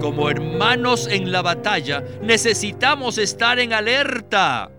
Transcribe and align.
Como 0.00 0.30
hermanos 0.30 1.06
en 1.08 1.30
la 1.30 1.42
batalla, 1.42 2.02
necesitamos 2.22 3.18
estar 3.18 3.58
en 3.58 3.74
alerta. 3.74 4.70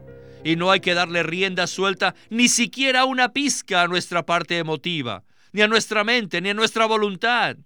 Y 0.44 0.56
no 0.56 0.72
hay 0.72 0.80
que 0.80 0.96
darle 0.96 1.22
rienda 1.22 1.68
suelta 1.68 2.16
ni 2.32 2.50
siquiera 2.50 3.06
una 3.06 3.32
pizca 3.32 3.84
a 3.84 3.88
nuestra 3.88 4.26
parte 4.26 4.58
emotiva, 4.58 5.24
ni 5.52 5.62
a 5.62 5.68
nuestra 5.68 6.04
mente, 6.04 6.42
ni 6.42 6.50
a 6.50 6.56
nuestra 6.56 6.88
voluntad. 6.88 7.58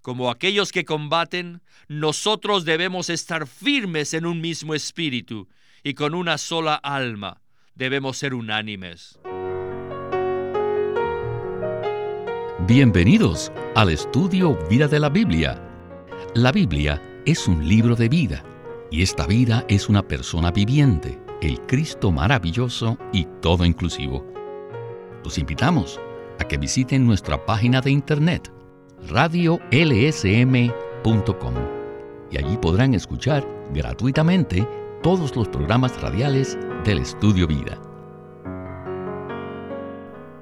Como 0.00 0.30
aquellos 0.30 0.72
que 0.72 0.86
combaten, 0.86 1.60
nosotros 1.88 2.64
debemos 2.64 3.10
estar 3.10 3.46
firmes 3.46 4.14
en 4.14 4.24
un 4.24 4.40
mismo 4.40 4.74
espíritu 4.74 5.46
y 5.82 5.92
con 5.92 6.14
una 6.14 6.38
sola 6.38 6.74
alma. 6.74 7.42
Debemos 7.74 8.16
ser 8.16 8.32
unánimes. 8.32 9.20
Bienvenidos 12.66 13.52
al 13.74 13.90
estudio 13.90 14.58
Vida 14.70 14.88
de 14.88 15.00
la 15.00 15.10
Biblia. 15.10 15.67
La 16.34 16.52
Biblia 16.52 17.02
es 17.24 17.48
un 17.48 17.66
libro 17.66 17.96
de 17.96 18.10
vida 18.10 18.44
y 18.90 19.02
esta 19.02 19.26
vida 19.26 19.64
es 19.66 19.88
una 19.88 20.06
persona 20.06 20.50
viviente, 20.50 21.18
el 21.40 21.58
Cristo 21.62 22.12
maravilloso 22.12 22.98
y 23.14 23.26
todo 23.40 23.64
inclusivo. 23.64 24.26
Los 25.24 25.38
invitamos 25.38 25.98
a 26.38 26.44
que 26.44 26.58
visiten 26.58 27.06
nuestra 27.06 27.46
página 27.46 27.80
de 27.80 27.92
internet 27.92 28.52
radiolsm.com 29.08 29.64
y 32.30 32.36
allí 32.36 32.58
podrán 32.58 32.92
escuchar 32.92 33.48
gratuitamente 33.72 34.68
todos 35.02 35.34
los 35.34 35.48
programas 35.48 35.98
radiales 36.00 36.58
del 36.84 36.98
Estudio 36.98 37.46
Vida. 37.46 37.80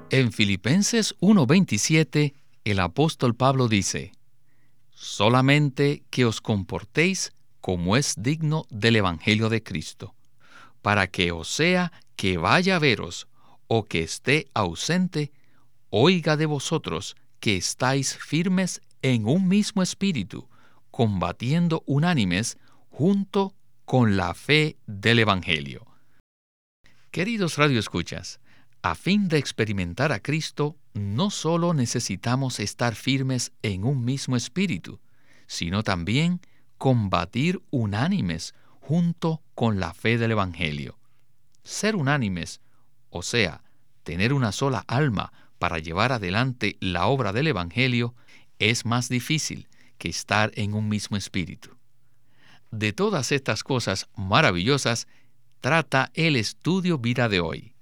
En 0.09 0.33
Filipenses 0.33 1.15
1:27, 1.21 2.33
el 2.65 2.79
apóstol 2.81 3.35
Pablo 3.35 3.69
dice, 3.69 4.11
Solamente 4.99 6.01
que 6.09 6.25
os 6.25 6.41
comportéis 6.41 7.31
como 7.61 7.97
es 7.97 8.15
digno 8.17 8.65
del 8.71 8.95
Evangelio 8.95 9.47
de 9.47 9.61
Cristo, 9.61 10.15
para 10.81 11.05
que 11.05 11.31
o 11.31 11.43
sea 11.43 11.91
que 12.15 12.39
vaya 12.39 12.77
a 12.77 12.79
veros 12.79 13.27
o 13.67 13.83
que 13.83 14.01
esté 14.01 14.47
ausente, 14.55 15.31
oiga 15.91 16.35
de 16.35 16.47
vosotros 16.47 17.15
que 17.39 17.57
estáis 17.57 18.17
firmes 18.17 18.81
en 19.03 19.27
un 19.27 19.47
mismo 19.47 19.83
espíritu, 19.83 20.49
combatiendo 20.89 21.83
unánimes 21.85 22.57
junto 22.89 23.53
con 23.85 24.17
la 24.17 24.33
fe 24.33 24.77
del 24.87 25.19
Evangelio. 25.19 25.85
Queridos 27.11 27.57
radioescuchas, 27.57 28.39
a 28.81 28.95
fin 28.95 29.27
de 29.27 29.37
experimentar 29.37 30.11
a 30.11 30.19
Cristo, 30.19 30.77
no 30.93 31.29
solo 31.29 31.73
necesitamos 31.73 32.59
estar 32.59 32.95
firmes 32.95 33.51
en 33.61 33.83
un 33.83 34.05
mismo 34.05 34.35
espíritu, 34.35 34.99
sino 35.47 35.83
también 35.83 36.41
combatir 36.77 37.61
unánimes 37.71 38.53
junto 38.79 39.41
con 39.55 39.79
la 39.79 39.93
fe 39.93 40.17
del 40.17 40.31
Evangelio. 40.31 40.97
Ser 41.63 41.95
unánimes, 41.95 42.61
o 43.09 43.21
sea, 43.21 43.63
tener 44.03 44.31
una 44.31 44.51
sola 44.51 44.83
alma 44.87 45.33
para 45.59 45.79
llevar 45.79 46.11
adelante 46.11 46.77
la 46.79 47.07
obra 47.07 47.33
del 47.33 47.47
Evangelio, 47.47 48.15
es 48.59 48.85
más 48.85 49.09
difícil 49.09 49.67
que 49.97 50.09
estar 50.09 50.51
en 50.55 50.73
un 50.73 50.87
mismo 50.87 51.17
espíritu. 51.17 51.71
De 52.71 52.93
todas 52.93 53.31
estas 53.31 53.63
cosas 53.63 54.07
maravillosas 54.15 55.07
trata 55.61 56.11
el 56.13 56.35
estudio 56.35 56.97
vida 56.97 57.27
de 57.29 57.39
hoy. 57.39 57.73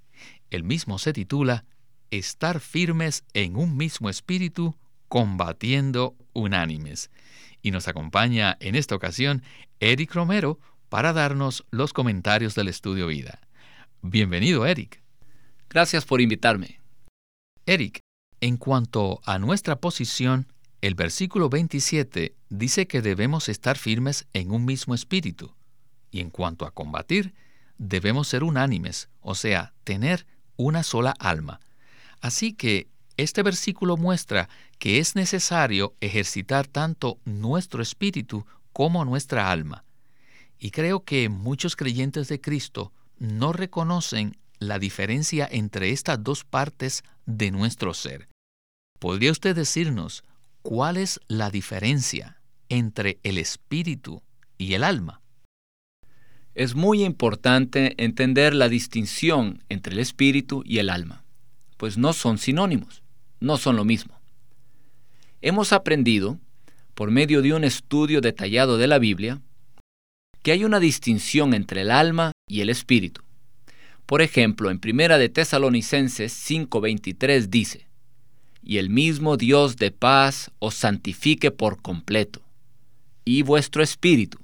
El 0.50 0.64
mismo 0.64 1.00
se 1.00 1.14
titula 1.14 1.66
Estar 2.12 2.60
firmes 2.60 3.24
en 3.34 3.56
un 3.56 3.76
mismo 3.76 4.10
espíritu, 4.10 4.76
combatiendo 5.08 6.16
unánimes. 6.34 7.10
Y 7.62 7.72
nos 7.72 7.88
acompaña 7.88 8.58
en 8.60 8.76
esta 8.76 8.96
ocasión 8.96 9.44
Eric 9.80 10.14
Romero 10.14 10.60
para 10.90 11.14
darnos 11.14 11.66
los 11.72 11.94
comentarios 11.94 12.54
del 12.56 12.68
estudio 12.68 13.08
vida. 13.08 13.40
Bienvenido, 14.02 14.66
Eric. 14.66 15.02
Gracias 15.70 16.06
por 16.06 16.22
invitarme. 16.22 16.80
Eric, 17.66 18.00
en 18.40 18.58
cuanto 18.58 19.22
a 19.26 19.40
nuestra 19.40 19.78
posición, 19.78 20.48
el 20.82 20.94
versículo 20.94 21.50
27 21.50 22.36
dice 22.50 22.88
que 22.88 23.02
debemos 23.02 23.50
estar 23.50 23.78
firmes 23.78 24.28
en 24.34 24.52
un 24.52 24.64
mismo 24.64 24.94
espíritu. 24.94 25.56
Y 26.12 26.20
en 26.20 26.30
cuanto 26.30 26.66
a 26.66 26.72
combatir, 26.72 27.34
debemos 27.78 28.28
ser 28.28 28.44
unánimes, 28.44 29.10
o 29.20 29.34
sea, 29.34 29.74
tener 29.84 30.28
una 30.58 30.84
sola 30.84 31.14
alma. 31.20 31.60
Así 32.22 32.54
que 32.54 32.88
este 33.18 33.44
versículo 33.44 33.98
muestra 33.98 34.50
que 34.78 35.00
es 35.00 35.16
necesario 35.16 35.94
ejercitar 36.02 36.68
tanto 36.68 37.20
nuestro 37.26 37.82
espíritu 37.82 38.46
como 38.74 39.06
nuestra 39.06 39.52
alma. 39.52 39.84
Y 40.60 40.72
creo 40.72 41.04
que 41.04 41.30
muchos 41.30 41.76
creyentes 41.76 42.28
de 42.28 42.42
Cristo 42.42 42.92
no 43.20 43.54
reconocen 43.54 44.38
la 44.60 44.80
diferencia 44.80 45.48
entre 45.50 45.92
estas 45.92 46.22
dos 46.24 46.44
partes 46.44 47.04
de 47.26 47.52
nuestro 47.52 47.94
ser. 47.94 48.28
¿Podría 49.00 49.32
usted 49.32 49.56
decirnos 49.56 50.24
cuál 50.62 50.98
es 50.98 51.20
la 51.28 51.50
diferencia 51.50 52.40
entre 52.70 53.20
el 53.24 53.38
espíritu 53.38 54.24
y 54.58 54.74
el 54.74 54.84
alma? 54.84 55.22
Es 56.56 56.74
muy 56.74 57.04
importante 57.04 58.02
entender 58.02 58.56
la 58.56 58.70
distinción 58.70 59.62
entre 59.68 59.94
el 59.94 60.00
espíritu 60.00 60.64
y 60.66 60.78
el 60.78 60.90
alma, 60.90 61.26
pues 61.76 61.98
no 61.98 62.14
son 62.14 62.38
sinónimos, 62.38 63.04
no 63.42 63.58
son 63.58 63.76
lo 63.76 63.84
mismo. 63.84 64.18
Hemos 65.42 65.74
aprendido, 65.74 66.40
por 66.94 67.12
medio 67.12 67.42
de 67.42 67.54
un 67.54 67.66
estudio 67.66 68.22
detallado 68.22 68.78
de 68.78 68.88
la 68.88 69.00
Biblia, 69.00 69.42
que 70.44 70.54
hay 70.54 70.64
una 70.64 70.80
distinción 70.80 71.54
entre 71.54 71.82
el 71.82 71.92
alma 71.92 72.32
y 72.48 72.62
el 72.62 72.70
espíritu. 72.70 73.22
Por 74.06 74.22
ejemplo, 74.22 74.72
en 74.72 74.80
Primera 74.80 75.18
de 75.18 75.28
Tesalonicenses 75.28 76.32
5:23 76.32 77.50
dice, 77.50 77.88
Y 78.64 78.78
el 78.78 78.90
mismo 78.90 79.36
Dios 79.36 79.76
de 79.76 79.92
paz 79.92 80.52
os 80.60 80.76
santifique 80.76 81.52
por 81.52 81.82
completo, 81.82 82.42
y 83.26 83.42
vuestro 83.42 83.84
espíritu, 83.84 84.40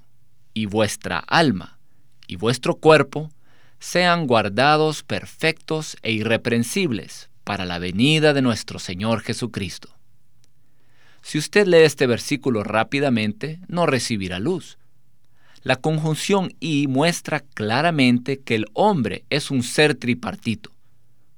y 0.54 0.66
vuestra 0.66 1.20
alma, 1.20 1.80
y 2.28 2.36
vuestro 2.36 2.76
cuerpo 2.76 3.32
sean 3.80 4.28
guardados 4.28 5.04
perfectos 5.04 5.98
e 6.04 6.12
irreprensibles 6.12 7.30
para 7.44 7.66
la 7.66 7.80
venida 7.80 8.34
de 8.34 8.42
nuestro 8.42 8.80
Señor 8.80 9.22
Jesucristo. 9.22 9.90
Si 11.22 11.38
usted 11.38 11.68
lee 11.68 11.84
este 11.84 12.08
versículo 12.08 12.64
rápidamente, 12.64 13.60
no 13.68 13.86
recibirá 13.86 14.40
luz. 14.40 14.78
La 15.64 15.76
conjunción 15.76 16.54
y 16.60 16.88
muestra 16.88 17.42
claramente 17.42 18.40
que 18.40 18.56
el 18.56 18.66
hombre 18.74 19.26
es 19.30 19.52
un 19.52 19.62
ser 19.64 19.96
tripartito, 19.96 20.72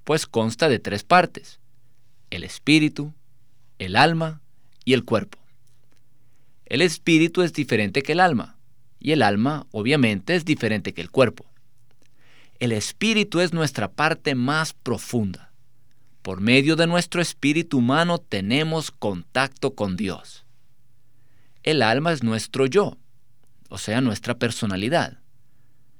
pues 0.03 0.25
consta 0.25 0.69
de 0.69 0.79
tres 0.79 1.03
partes, 1.03 1.59
el 2.29 2.44
espíritu, 2.44 3.13
el 3.79 3.95
alma 3.95 4.41
y 4.85 4.94
el 4.94 5.03
cuerpo. 5.03 5.39
El 6.65 6.81
espíritu 6.81 7.41
es 7.41 7.53
diferente 7.53 8.01
que 8.01 8.13
el 8.13 8.21
alma, 8.21 8.57
y 9.03 9.12
el 9.12 9.22
alma 9.22 9.68
obviamente 9.72 10.34
es 10.34 10.46
diferente 10.46 10.94
que 10.94 11.02
el 11.02 11.12
cuerpo. 11.12 11.46
El 12.59 12.72
espíritu 12.72 13.41
es 13.41 13.53
nuestra 13.53 13.91
parte 13.91 14.34
más 14.34 14.74
profunda. 14.74 15.52
Por 16.22 16.40
medio 16.40 16.78
de 16.78 16.88
nuestro 16.88 17.22
espíritu 17.22 17.80
humano 17.80 18.18
tenemos 18.18 18.92
contacto 18.92 19.75
con 19.75 19.97
Dios. 19.97 20.46
El 21.63 21.81
alma 21.81 22.13
es 22.13 22.24
nuestro 22.24 22.66
yo, 22.66 22.97
o 23.68 23.78
sea, 23.78 24.00
nuestra 24.00 24.36
personalidad. 24.36 25.19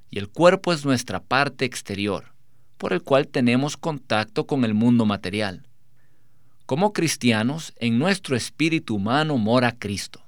Y 0.09 0.18
el 0.18 0.30
cuerpo 0.30 0.72
es 0.72 0.86
nuestra 0.86 1.22
parte 1.22 1.66
exterior, 1.66 2.34
por 2.78 2.94
el 2.94 3.03
cual 3.03 3.28
tenemos 3.28 3.75
contacto 3.75 4.47
con 4.47 4.63
el 4.63 4.74
mundo 4.74 5.06
material. 5.06 5.68
Como 6.66 6.94
cristianos, 6.94 7.74
en 7.75 8.00
nuestro 8.00 8.38
espíritu 8.38 8.96
humano 8.96 9.38
mora 9.38 9.77
Cristo. 9.77 10.23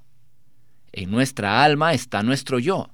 En 0.96 1.10
nuestra 1.10 1.62
alma 1.62 1.92
está 1.92 2.22
nuestro 2.22 2.58
yo, 2.58 2.88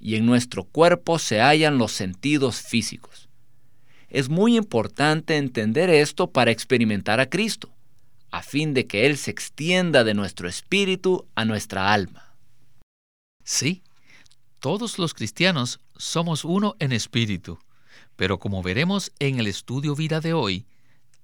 y 0.00 0.14
en 0.14 0.24
nuestro 0.24 0.64
cuerpo 0.64 1.18
se 1.18 1.42
hallan 1.42 1.76
los 1.76 1.92
sentidos 1.92 2.62
físicos. 2.62 3.28
Es 4.08 4.30
muy 4.30 4.56
importante 4.56 5.36
entender 5.36 5.90
esto 5.90 6.30
para 6.30 6.52
experimentar 6.52 7.20
a 7.20 7.28
Cristo, 7.28 7.68
a 8.30 8.42
fin 8.42 8.72
de 8.72 8.86
que 8.86 9.04
Él 9.04 9.18
se 9.18 9.30
extienda 9.30 10.04
de 10.04 10.14
nuestro 10.14 10.48
espíritu 10.48 11.26
a 11.34 11.44
nuestra 11.44 11.92
alma. 11.92 12.34
Sí, 13.44 13.82
todos 14.58 14.98
los 14.98 15.12
cristianos 15.12 15.80
somos 15.98 16.46
uno 16.46 16.76
en 16.78 16.92
espíritu, 16.92 17.58
pero 18.16 18.38
como 18.38 18.62
veremos 18.62 19.12
en 19.18 19.38
el 19.38 19.48
estudio 19.48 19.94
vida 19.94 20.22
de 20.22 20.32
hoy, 20.32 20.64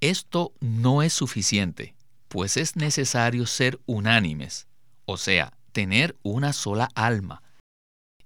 esto 0.03 0.53
no 0.61 1.03
es 1.03 1.15
suficiente, 1.15 1.95
pues 2.29 2.59
es 2.59 2.77
necesario 2.77 3.47
ser 3.47 3.81
unánimes, 3.87 4.67
o 5.07 5.17
sea, 5.17 5.55
tener 5.73 6.17
una 6.23 6.53
sola 6.53 6.89
alma. 6.95 7.43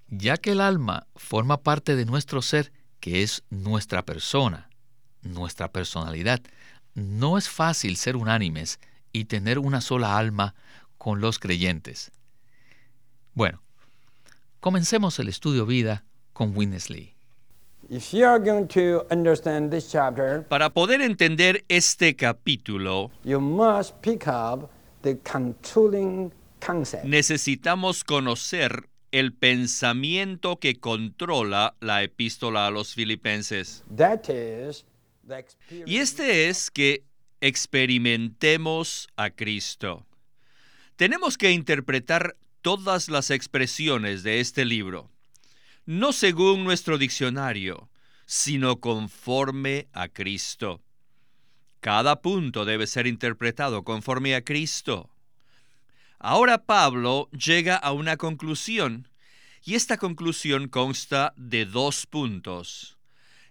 Ya 0.08 0.36
que 0.36 0.52
el 0.52 0.60
alma 0.60 1.06
forma 1.16 1.62
parte 1.62 1.96
de 1.96 2.04
nuestro 2.04 2.42
ser, 2.42 2.72
que 3.00 3.22
es 3.22 3.42
nuestra 3.50 4.04
persona, 4.04 4.68
nuestra 5.22 5.72
personalidad, 5.72 6.40
no 6.94 7.38
es 7.38 7.48
fácil 7.48 7.96
ser 7.96 8.16
unánimes 8.16 8.78
y 9.12 9.24
tener 9.24 9.58
una 9.58 9.80
sola 9.80 10.16
alma 10.16 10.54
con 10.98 11.20
los 11.20 11.38
creyentes. 11.38 12.12
Bueno, 13.34 13.60
comencemos 14.60 15.18
el 15.18 15.28
estudio 15.28 15.66
vida 15.66 16.04
con 16.32 16.56
Winnesley. 16.56 17.14
Para 20.48 20.70
poder 20.70 21.02
entender 21.02 21.64
este 21.68 22.16
capítulo, 22.16 23.10
necesitamos 27.04 28.04
conocer 28.04 28.88
el 29.12 29.32
pensamiento 29.32 30.56
que 30.56 30.76
controla 30.76 31.76
la 31.80 32.02
epístola 32.02 32.66
a 32.66 32.70
los 32.70 32.94
filipenses. 32.94 33.84
Y 35.86 35.98
este 35.98 36.48
es 36.48 36.70
que 36.70 37.04
experimentemos 37.40 39.08
a 39.16 39.30
Cristo. 39.30 40.06
Tenemos 40.96 41.38
que 41.38 41.50
interpretar 41.52 42.36
todas 42.62 43.08
las 43.08 43.30
expresiones 43.30 44.22
de 44.22 44.40
este 44.40 44.64
libro, 44.64 45.10
no 45.86 46.12
según 46.12 46.64
nuestro 46.64 46.98
diccionario, 46.98 47.90
sino 48.26 48.80
conforme 48.80 49.88
a 49.92 50.08
Cristo. 50.08 50.80
Cada 51.80 52.22
punto 52.22 52.64
debe 52.64 52.86
ser 52.86 53.06
interpretado 53.06 53.84
conforme 53.84 54.34
a 54.34 54.42
Cristo. 54.42 55.10
Ahora 56.26 56.64
Pablo 56.64 57.28
llega 57.32 57.76
a 57.76 57.92
una 57.92 58.16
conclusión, 58.16 59.10
y 59.62 59.74
esta 59.74 59.98
conclusión 59.98 60.68
consta 60.68 61.34
de 61.36 61.66
dos 61.66 62.06
puntos. 62.06 62.96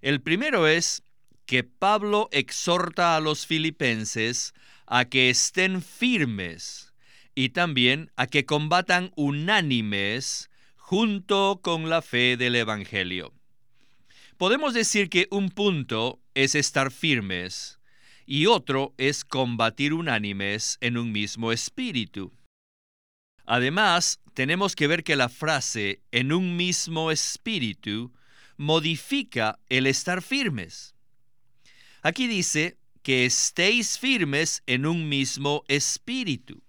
El 0.02 0.22
primero 0.22 0.66
es 0.66 1.04
que 1.46 1.64
Pablo 1.64 2.30
exhorta 2.32 3.16
a 3.16 3.20
los 3.20 3.46
filipenses 3.46 4.56
a 4.88 5.06
que 5.06 5.30
estén 5.30 5.84
firmes 5.84 6.96
y 7.36 7.50
también 7.50 8.12
a 8.16 8.26
que 8.26 8.44
combatan 8.44 9.12
unánimes 9.16 10.50
junto 10.76 11.60
con 11.62 11.92
la 11.92 12.02
fe 12.02 12.38
del 12.38 12.56
Evangelio. 12.56 13.36
Podemos 14.38 14.74
decir 14.74 15.12
que 15.12 15.28
un 15.30 15.52
punto 15.52 16.20
es 16.34 16.56
estar 16.56 16.90
firmes 16.90 17.78
y 18.26 18.48
otro 18.48 18.96
es 18.98 19.24
combatir 19.24 19.94
unánimes 19.94 20.80
en 20.82 20.98
un 20.98 21.12
mismo 21.12 21.52
espíritu. 21.52 22.34
Además, 23.46 24.20
tenemos 24.34 24.76
que 24.76 24.88
ver 24.88 25.04
que 25.04 25.16
la 25.16 25.30
frase 25.30 26.02
en 26.12 26.32
un 26.32 26.56
mismo 26.56 27.12
espíritu 27.12 28.14
modifica 28.58 29.60
el 29.70 29.88
estar 29.88 30.22
firmes. 30.22 30.96
Aquí 32.02 32.28
dice 32.28 32.78
que 33.02 33.26
estéis 33.26 34.00
firmes 34.00 34.64
en 34.66 34.86
un 34.86 35.10
mismo 35.10 35.64
espíritu. 35.68 36.64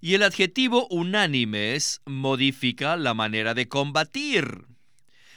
Y 0.00 0.14
el 0.14 0.22
adjetivo 0.22 0.86
unánimes 0.90 2.00
modifica 2.04 2.96
la 2.96 3.14
manera 3.14 3.54
de 3.54 3.68
combatir. 3.68 4.66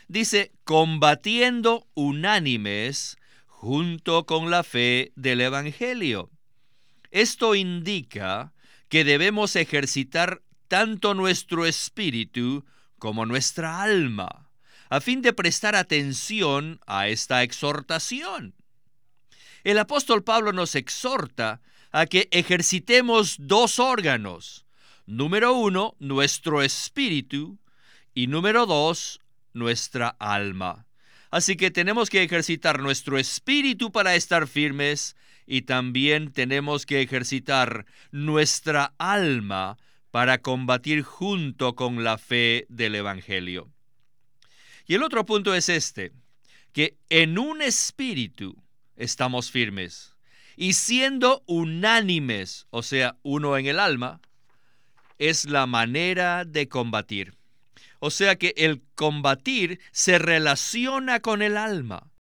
Dice, 0.07 0.51
combatiendo 0.63 1.87
unánimes 1.93 3.17
junto 3.45 4.25
con 4.25 4.51
la 4.51 4.63
fe 4.63 5.13
del 5.15 5.41
Evangelio. 5.41 6.29
Esto 7.11 7.55
indica 7.55 8.53
que 8.89 9.03
debemos 9.03 9.55
ejercitar 9.55 10.41
tanto 10.71 11.13
nuestro 11.13 11.65
espíritu 11.65 12.63
como 12.97 13.25
nuestra 13.25 13.81
alma, 13.81 14.49
a 14.89 15.01
fin 15.01 15.21
de 15.21 15.33
prestar 15.33 15.75
atención 15.75 16.79
a 16.87 17.09
esta 17.09 17.43
exhortación. 17.43 18.55
El 19.65 19.77
apóstol 19.79 20.23
Pablo 20.23 20.53
nos 20.53 20.75
exhorta 20.75 21.59
a 21.91 22.05
que 22.05 22.29
ejercitemos 22.31 23.35
dos 23.37 23.79
órganos. 23.79 24.65
Número 25.05 25.51
uno, 25.51 25.97
nuestro 25.99 26.61
espíritu 26.61 27.59
y 28.13 28.27
número 28.27 28.65
dos, 28.65 29.19
nuestra 29.51 30.15
alma. 30.19 30.87
Así 31.31 31.57
que 31.57 31.69
tenemos 31.69 32.09
que 32.09 32.23
ejercitar 32.23 32.79
nuestro 32.79 33.17
espíritu 33.17 33.91
para 33.91 34.15
estar 34.15 34.47
firmes 34.47 35.17
y 35.45 35.63
también 35.63 36.31
tenemos 36.31 36.85
que 36.85 37.01
ejercitar 37.01 37.85
nuestra 38.11 38.93
alma 38.97 39.77
para 40.11 40.39
combatir 40.39 41.03
junto 41.03 41.75
con 41.75 42.03
la 42.03 42.17
fe 42.17 42.65
del 42.69 42.95
Evangelio. 42.95 43.71
Y 44.85 44.95
el 44.95 45.03
otro 45.03 45.25
punto 45.25 45.55
es 45.55 45.69
este, 45.69 46.11
que 46.73 46.97
en 47.09 47.39
un 47.39 47.61
espíritu 47.61 48.61
estamos 48.97 49.51
firmes. 49.51 50.15
Y 50.57 50.73
siendo 50.73 51.43
unánimes, 51.47 52.67
o 52.69 52.83
sea, 52.83 53.17
uno 53.23 53.57
en 53.57 53.65
el 53.65 53.79
alma, 53.79 54.19
es 55.17 55.45
la 55.45 55.65
manera 55.65 56.43
de 56.45 56.67
combatir. 56.67 57.37
O 57.99 58.09
sea 58.09 58.35
que 58.35 58.53
el 58.57 58.81
combatir 58.95 59.79
se 59.91 60.19
relaciona 60.19 61.19
con 61.19 61.41
el 61.41 61.55
alma 61.55 62.11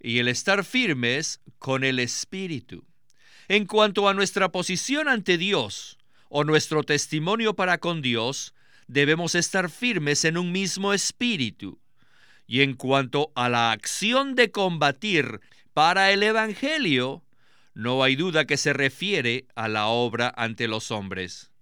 y 0.00 0.18
el 0.18 0.28
estar 0.28 0.64
firmes 0.64 1.40
con 1.58 1.82
el 1.84 1.98
espíritu. 1.98 2.84
En 3.46 3.64
cuanto 3.64 4.08
a 4.08 4.14
nuestra 4.14 4.50
posición 4.50 5.08
ante 5.08 5.38
Dios 5.38 5.97
o 6.28 6.44
nuestro 6.44 6.82
testimonio 6.82 7.54
para 7.54 7.78
con 7.78 8.02
Dios, 8.02 8.54
debemos 8.86 9.34
estar 9.34 9.70
firmes 9.70 10.24
en 10.24 10.38
un 10.38 10.52
mismo 10.52 10.92
espíritu. 10.92 11.80
Y 12.46 12.62
en 12.62 12.74
cuanto 12.74 13.30
a 13.34 13.48
la 13.48 13.72
acción 13.72 14.34
de 14.34 14.50
combatir 14.50 15.40
para 15.74 16.10
el 16.12 16.22
Evangelio, 16.22 17.22
no 17.74 18.02
hay 18.02 18.16
duda 18.16 18.46
que 18.46 18.56
se 18.56 18.72
refiere 18.72 19.46
a 19.54 19.68
la 19.68 19.86
obra 19.86 20.32
ante 20.36 20.66
los 20.66 20.90
hombres. 20.90 21.52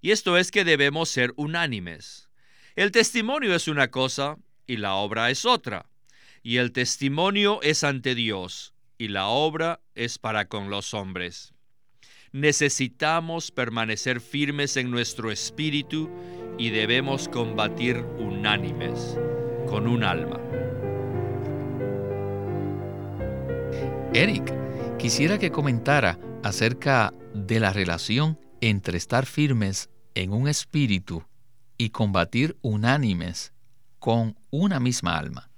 Y 0.00 0.12
esto 0.12 0.38
es 0.38 0.50
que 0.50 0.64
debemos 0.64 1.08
ser 1.08 1.32
unánimes. 1.36 2.30
El 2.76 2.92
testimonio 2.92 3.54
es 3.54 3.68
una 3.68 3.90
cosa 3.90 4.36
y 4.66 4.76
la 4.76 4.94
obra 4.94 5.30
es 5.30 5.44
otra. 5.44 5.86
Y 6.42 6.58
el 6.58 6.72
testimonio 6.72 7.60
es 7.62 7.82
ante 7.82 8.14
Dios 8.14 8.72
y 8.98 9.08
la 9.08 9.26
obra 9.26 9.80
es 9.94 10.18
para 10.18 10.46
con 10.46 10.70
los 10.70 10.94
hombres. 10.94 11.55
Necesitamos 12.36 13.50
permanecer 13.50 14.20
firmes 14.20 14.76
en 14.76 14.90
nuestro 14.90 15.30
espíritu 15.30 16.10
y 16.58 16.68
debemos 16.68 17.30
combatir 17.30 18.04
unánimes, 18.18 19.16
con 19.66 19.86
un 19.86 20.04
alma. 20.04 20.38
Eric, 24.12 24.52
quisiera 24.98 25.38
que 25.38 25.50
comentara 25.50 26.18
acerca 26.42 27.14
de 27.32 27.58
la 27.58 27.72
relación 27.72 28.38
entre 28.60 28.98
estar 28.98 29.24
firmes 29.24 29.88
en 30.14 30.34
un 30.34 30.46
espíritu 30.46 31.24
y 31.78 31.88
combatir 31.88 32.58
unánimes 32.60 33.54
con 33.98 34.36
una 34.50 34.78
misma 34.78 35.16
alma. 35.16 35.48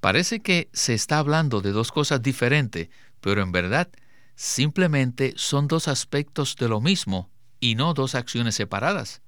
Parece 0.00 0.40
que 0.40 0.70
se 0.72 0.94
está 0.94 1.18
hablando 1.18 1.60
de 1.60 1.72
dos 1.72 1.92
cosas 1.92 2.22
diferentes, 2.22 2.88
pero 3.20 3.42
en 3.42 3.52
verdad 3.52 3.90
simplemente 4.34 5.34
son 5.36 5.68
dos 5.68 5.88
aspectos 5.88 6.56
de 6.56 6.68
lo 6.68 6.80
mismo 6.80 7.30
y 7.60 7.74
no 7.74 7.94
dos 7.94 8.14
acciones 8.14 8.54
separadas. 8.54 9.22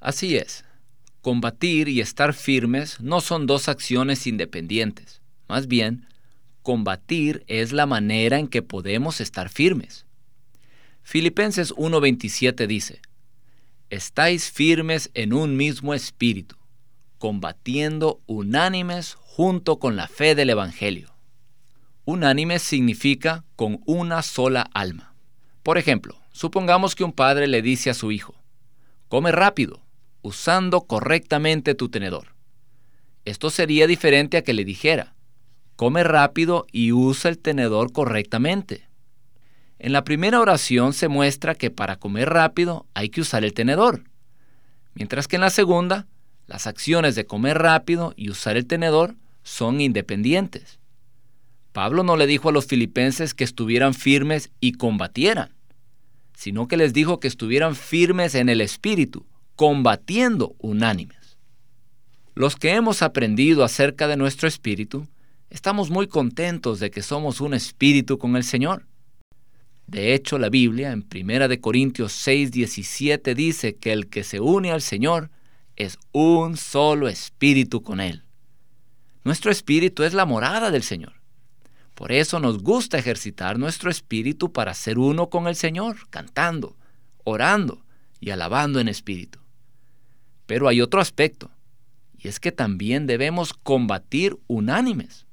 Así 0.00 0.36
es. 0.36 0.64
Combatir 1.20 1.88
y 1.88 2.00
estar 2.00 2.32
firmes 2.32 3.00
no 3.00 3.20
son 3.20 3.46
dos 3.46 3.68
acciones 3.68 4.26
independientes. 4.26 5.20
Más 5.48 5.66
bien, 5.66 6.06
combatir 6.62 7.44
es 7.48 7.72
la 7.72 7.86
manera 7.86 8.38
en 8.38 8.48
que 8.48 8.62
podemos 8.62 9.20
estar 9.20 9.48
firmes. 9.48 10.06
Filipenses 11.02 11.72
1:27 11.74 12.66
dice, 12.66 13.00
Estáis 13.90 14.50
firmes 14.50 15.10
en 15.14 15.32
un 15.32 15.56
mismo 15.56 15.94
espíritu, 15.94 16.56
combatiendo 17.16 18.20
unánimes 18.26 19.14
junto 19.14 19.78
con 19.78 19.96
la 19.96 20.06
fe 20.06 20.34
del 20.34 20.50
Evangelio. 20.50 21.17
Unánimes 22.10 22.62
significa 22.62 23.44
con 23.54 23.82
una 23.84 24.22
sola 24.22 24.70
alma. 24.72 25.12
Por 25.62 25.76
ejemplo, 25.76 26.18
supongamos 26.32 26.94
que 26.94 27.04
un 27.04 27.12
padre 27.12 27.46
le 27.46 27.60
dice 27.60 27.90
a 27.90 27.94
su 27.94 28.12
hijo, 28.12 28.34
come 29.08 29.30
rápido, 29.30 29.82
usando 30.22 30.80
correctamente 30.86 31.74
tu 31.74 31.90
tenedor. 31.90 32.28
Esto 33.26 33.50
sería 33.50 33.86
diferente 33.86 34.38
a 34.38 34.42
que 34.42 34.54
le 34.54 34.64
dijera, 34.64 35.16
come 35.76 36.02
rápido 36.02 36.64
y 36.72 36.92
usa 36.92 37.30
el 37.30 37.36
tenedor 37.36 37.92
correctamente. 37.92 38.88
En 39.78 39.92
la 39.92 40.02
primera 40.02 40.40
oración 40.40 40.94
se 40.94 41.08
muestra 41.08 41.54
que 41.54 41.70
para 41.70 41.96
comer 41.96 42.30
rápido 42.30 42.86
hay 42.94 43.10
que 43.10 43.20
usar 43.20 43.44
el 43.44 43.52
tenedor, 43.52 44.04
mientras 44.94 45.28
que 45.28 45.36
en 45.36 45.42
la 45.42 45.50
segunda, 45.50 46.06
las 46.46 46.66
acciones 46.66 47.16
de 47.16 47.26
comer 47.26 47.58
rápido 47.58 48.14
y 48.16 48.30
usar 48.30 48.56
el 48.56 48.66
tenedor 48.66 49.14
son 49.42 49.82
independientes. 49.82 50.78
Pablo 51.78 52.02
no 52.02 52.16
le 52.16 52.26
dijo 52.26 52.48
a 52.48 52.52
los 52.52 52.66
filipenses 52.66 53.34
que 53.34 53.44
estuvieran 53.44 53.94
firmes 53.94 54.50
y 54.58 54.72
combatieran, 54.72 55.54
sino 56.34 56.66
que 56.66 56.76
les 56.76 56.92
dijo 56.92 57.20
que 57.20 57.28
estuvieran 57.28 57.76
firmes 57.76 58.34
en 58.34 58.48
el 58.48 58.60
espíritu, 58.60 59.24
combatiendo 59.54 60.56
unánimes. 60.58 61.38
Los 62.34 62.56
que 62.56 62.72
hemos 62.72 63.00
aprendido 63.00 63.62
acerca 63.62 64.08
de 64.08 64.16
nuestro 64.16 64.48
espíritu, 64.48 65.06
Estamos 65.50 65.88
muy 65.88 66.08
contentos 66.08 66.80
de 66.80 66.90
que 66.90 67.00
somos 67.00 67.40
un 67.40 67.54
espíritu 67.54 68.18
con 68.18 68.34
el 68.34 68.42
Señor. 68.42 68.84
De 69.86 70.14
hecho, 70.14 70.36
la 70.36 70.48
Biblia 70.48 70.90
en 70.90 71.06
1 71.14 71.60
Corintios 71.60 72.10
6, 72.12 72.50
17 72.50 73.36
dice 73.36 73.76
que 73.76 73.92
el 73.92 74.08
que 74.08 74.24
se 74.24 74.40
une 74.40 74.72
al 74.72 74.82
Señor 74.82 75.30
es 75.76 75.96
un 76.10 76.56
solo 76.56 77.06
espíritu 77.06 77.84
con 77.84 78.00
Él. 78.00 78.24
Nuestro 79.22 79.52
espíritu 79.52 80.02
es 80.02 80.12
la 80.12 80.26
morada 80.26 80.72
del 80.72 80.82
Señor. 80.82 81.17
Por 81.98 82.12
eso 82.12 82.38
nos 82.38 82.62
gusta 82.62 82.96
ejercitar 82.96 83.58
nuestro 83.58 83.90
espíritu 83.90 84.52
para 84.52 84.72
ser 84.72 85.00
uno 85.00 85.30
con 85.30 85.48
el 85.48 85.56
Señor, 85.56 86.08
cantando, 86.10 86.76
orando 87.24 87.84
y 88.20 88.30
alabando 88.30 88.78
en 88.78 88.86
espíritu. 88.86 89.40
Pero 90.46 90.68
hay 90.68 90.80
otro 90.80 91.00
aspecto, 91.00 91.50
y 92.16 92.28
es 92.28 92.38
que 92.38 92.52
también 92.52 93.08
debemos 93.08 93.52
combatir 93.52 94.38
unánimes, 94.46 95.26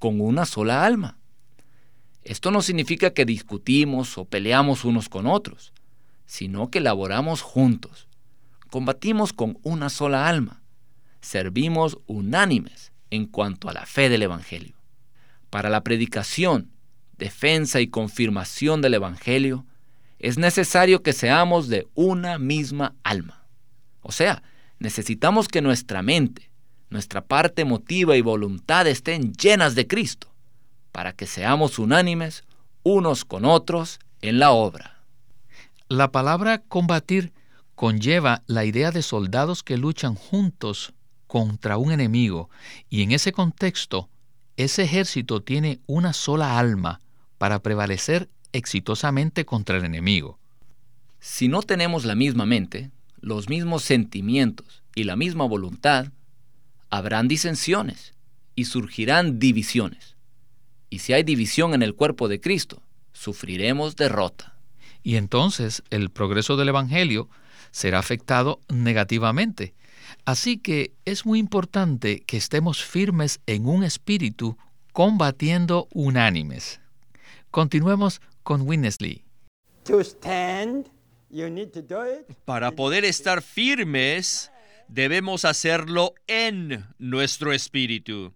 con 0.00 0.20
una 0.20 0.44
sola 0.44 0.84
alma. 0.84 1.20
Esto 2.24 2.50
no 2.50 2.62
significa 2.62 3.10
que 3.10 3.24
discutimos 3.24 4.18
o 4.18 4.24
peleamos 4.24 4.84
unos 4.84 5.08
con 5.08 5.28
otros, 5.28 5.72
sino 6.26 6.68
que 6.68 6.80
laboramos 6.80 7.42
juntos, 7.42 8.08
combatimos 8.70 9.32
con 9.32 9.56
una 9.62 9.88
sola 9.88 10.28
alma, 10.28 10.62
servimos 11.20 11.96
unánimes 12.08 12.90
en 13.10 13.26
cuanto 13.26 13.68
a 13.68 13.72
la 13.72 13.86
fe 13.86 14.08
del 14.08 14.24
Evangelio. 14.24 14.77
Para 15.50 15.70
la 15.70 15.82
predicación, 15.82 16.70
defensa 17.16 17.80
y 17.80 17.88
confirmación 17.88 18.82
del 18.82 18.94
Evangelio, 18.94 19.66
es 20.18 20.36
necesario 20.38 21.02
que 21.02 21.12
seamos 21.12 21.68
de 21.68 21.86
una 21.94 22.38
misma 22.38 22.94
alma. 23.02 23.46
O 24.02 24.12
sea, 24.12 24.42
necesitamos 24.78 25.48
que 25.48 25.62
nuestra 25.62 26.02
mente, 26.02 26.50
nuestra 26.90 27.24
parte 27.24 27.62
emotiva 27.62 28.16
y 28.16 28.20
voluntad 28.20 28.86
estén 28.86 29.32
llenas 29.32 29.74
de 29.74 29.86
Cristo, 29.86 30.32
para 30.92 31.12
que 31.12 31.26
seamos 31.26 31.78
unánimes 31.78 32.44
unos 32.82 33.24
con 33.24 33.44
otros 33.44 34.00
en 34.20 34.38
la 34.38 34.50
obra. 34.50 35.04
La 35.88 36.10
palabra 36.10 36.58
combatir 36.58 37.32
conlleva 37.74 38.42
la 38.46 38.64
idea 38.64 38.90
de 38.90 39.02
soldados 39.02 39.62
que 39.62 39.76
luchan 39.76 40.14
juntos 40.14 40.92
contra 41.26 41.76
un 41.76 41.92
enemigo, 41.92 42.50
y 42.88 43.02
en 43.02 43.12
ese 43.12 43.32
contexto, 43.32 44.08
ese 44.58 44.82
ejército 44.82 45.40
tiene 45.40 45.80
una 45.86 46.12
sola 46.12 46.58
alma 46.58 47.00
para 47.38 47.62
prevalecer 47.62 48.28
exitosamente 48.52 49.44
contra 49.44 49.76
el 49.76 49.84
enemigo. 49.84 50.40
Si 51.20 51.46
no 51.46 51.62
tenemos 51.62 52.04
la 52.04 52.16
misma 52.16 52.44
mente, 52.44 52.90
los 53.20 53.48
mismos 53.48 53.84
sentimientos 53.84 54.82
y 54.96 55.04
la 55.04 55.14
misma 55.14 55.44
voluntad, 55.44 56.08
habrán 56.90 57.28
disensiones 57.28 58.14
y 58.56 58.64
surgirán 58.64 59.38
divisiones. 59.38 60.16
Y 60.90 60.98
si 60.98 61.12
hay 61.12 61.22
división 61.22 61.72
en 61.72 61.84
el 61.84 61.94
cuerpo 61.94 62.26
de 62.26 62.40
Cristo, 62.40 62.82
sufriremos 63.12 63.94
derrota. 63.94 64.56
Y 65.04 65.14
entonces 65.14 65.84
el 65.90 66.10
progreso 66.10 66.56
del 66.56 66.70
Evangelio 66.70 67.28
será 67.70 68.00
afectado 68.00 68.58
negativamente. 68.68 69.74
Así 70.28 70.58
que 70.58 70.92
es 71.06 71.24
muy 71.24 71.38
importante 71.38 72.20
que 72.20 72.36
estemos 72.36 72.84
firmes 72.84 73.40
en 73.46 73.64
un 73.66 73.82
espíritu 73.82 74.58
combatiendo 74.92 75.88
unánimes. 75.90 76.82
Continuemos 77.50 78.20
con 78.42 78.68
Winnesley. 78.68 79.24
Para 82.44 82.72
poder 82.72 83.06
estar 83.06 83.40
firmes, 83.40 84.52
debemos 84.86 85.46
hacerlo 85.46 86.12
en 86.26 86.84
nuestro 86.98 87.54
espíritu. 87.54 88.34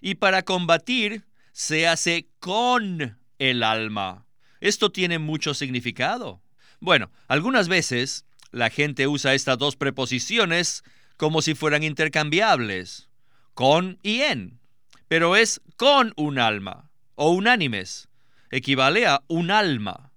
Y 0.00 0.14
para 0.14 0.44
combatir, 0.44 1.26
se 1.52 1.86
hace 1.86 2.26
con 2.40 3.18
el 3.38 3.62
alma. 3.62 4.24
Esto 4.62 4.90
tiene 4.90 5.18
mucho 5.18 5.52
significado. 5.52 6.40
Bueno, 6.80 7.10
algunas 7.28 7.68
veces 7.68 8.24
la 8.50 8.70
gente 8.70 9.06
usa 9.08 9.34
estas 9.34 9.58
dos 9.58 9.76
preposiciones 9.76 10.82
como 11.16 11.42
si 11.42 11.54
fueran 11.54 11.82
intercambiables, 11.82 13.08
con 13.54 13.98
y 14.02 14.22
en, 14.22 14.60
pero 15.08 15.36
es 15.36 15.60
con 15.76 16.12
un 16.16 16.38
alma 16.38 16.90
o 17.14 17.30
unánimes, 17.30 18.08
equivale 18.50 19.06
a 19.06 19.22
un 19.28 19.50
alma. 19.50 20.10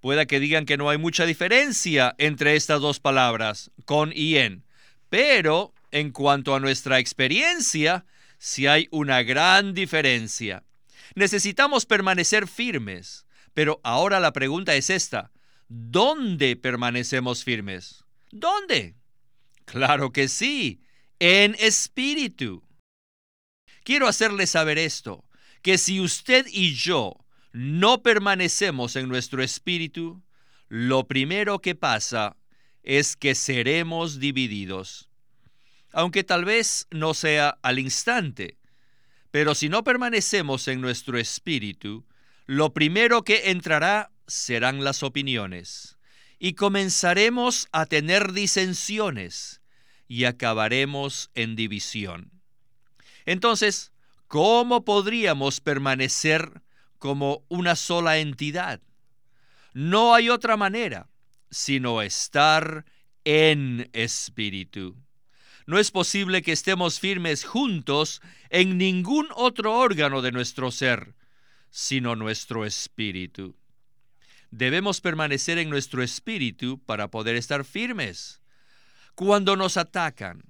Pueda 0.00 0.26
que 0.26 0.40
digan 0.40 0.66
que 0.66 0.76
no 0.76 0.90
hay 0.90 0.98
mucha 0.98 1.26
diferencia 1.26 2.14
entre 2.18 2.56
estas 2.56 2.80
dos 2.80 3.00
palabras, 3.00 3.70
con 3.84 4.12
y 4.14 4.36
en, 4.36 4.64
pero 5.08 5.72
en 5.90 6.10
cuanto 6.10 6.54
a 6.54 6.60
nuestra 6.60 6.98
experiencia, 6.98 8.04
sí 8.38 8.66
hay 8.66 8.88
una 8.90 9.22
gran 9.22 9.72
diferencia. 9.72 10.64
Necesitamos 11.14 11.86
permanecer 11.86 12.48
firmes, 12.48 13.26
pero 13.54 13.80
ahora 13.84 14.20
la 14.20 14.32
pregunta 14.32 14.74
es 14.74 14.90
esta. 14.90 15.30
¿Dónde 15.68 16.56
permanecemos 16.56 17.44
firmes? 17.44 18.04
¿Dónde? 18.30 18.94
Claro 19.64 20.12
que 20.12 20.28
sí, 20.28 20.80
en 21.18 21.56
espíritu. 21.58 22.62
Quiero 23.82 24.08
hacerle 24.08 24.46
saber 24.46 24.78
esto, 24.78 25.24
que 25.62 25.78
si 25.78 26.00
usted 26.00 26.46
y 26.50 26.74
yo 26.74 27.24
no 27.52 28.02
permanecemos 28.02 28.96
en 28.96 29.08
nuestro 29.08 29.42
espíritu, 29.42 30.22
lo 30.68 31.06
primero 31.06 31.60
que 31.60 31.74
pasa 31.74 32.36
es 32.82 33.16
que 33.16 33.34
seremos 33.34 34.18
divididos. 34.18 35.08
Aunque 35.92 36.24
tal 36.24 36.44
vez 36.44 36.86
no 36.90 37.14
sea 37.14 37.58
al 37.62 37.78
instante, 37.78 38.58
pero 39.30 39.54
si 39.54 39.68
no 39.68 39.84
permanecemos 39.84 40.68
en 40.68 40.80
nuestro 40.80 41.18
espíritu, 41.18 42.06
lo 42.46 42.72
primero 42.74 43.22
que 43.22 43.50
entrará 43.50 44.10
serán 44.26 44.84
las 44.84 45.02
opiniones 45.02 45.94
y 46.44 46.52
comenzaremos 46.52 47.68
a 47.72 47.86
tener 47.86 48.34
disensiones 48.34 49.62
y 50.06 50.24
acabaremos 50.24 51.30
en 51.32 51.56
división. 51.56 52.32
Entonces, 53.24 53.92
¿cómo 54.28 54.84
podríamos 54.84 55.60
permanecer 55.62 56.60
como 56.98 57.46
una 57.48 57.76
sola 57.76 58.18
entidad? 58.18 58.82
No 59.72 60.14
hay 60.14 60.28
otra 60.28 60.58
manera 60.58 61.08
sino 61.50 62.02
estar 62.02 62.84
en 63.24 63.88
espíritu. 63.94 64.98
No 65.64 65.78
es 65.78 65.90
posible 65.90 66.42
que 66.42 66.52
estemos 66.52 67.00
firmes 67.00 67.42
juntos 67.44 68.20
en 68.50 68.76
ningún 68.76 69.28
otro 69.34 69.78
órgano 69.78 70.20
de 70.20 70.30
nuestro 70.30 70.70
ser, 70.70 71.14
sino 71.70 72.16
nuestro 72.16 72.66
espíritu. 72.66 73.56
Debemos 74.56 75.00
permanecer 75.00 75.58
en 75.58 75.68
nuestro 75.68 76.00
espíritu 76.00 76.78
para 76.86 77.08
poder 77.08 77.34
estar 77.34 77.64
firmes. 77.64 78.40
Cuando 79.16 79.56
nos 79.56 79.76
atacan, 79.76 80.44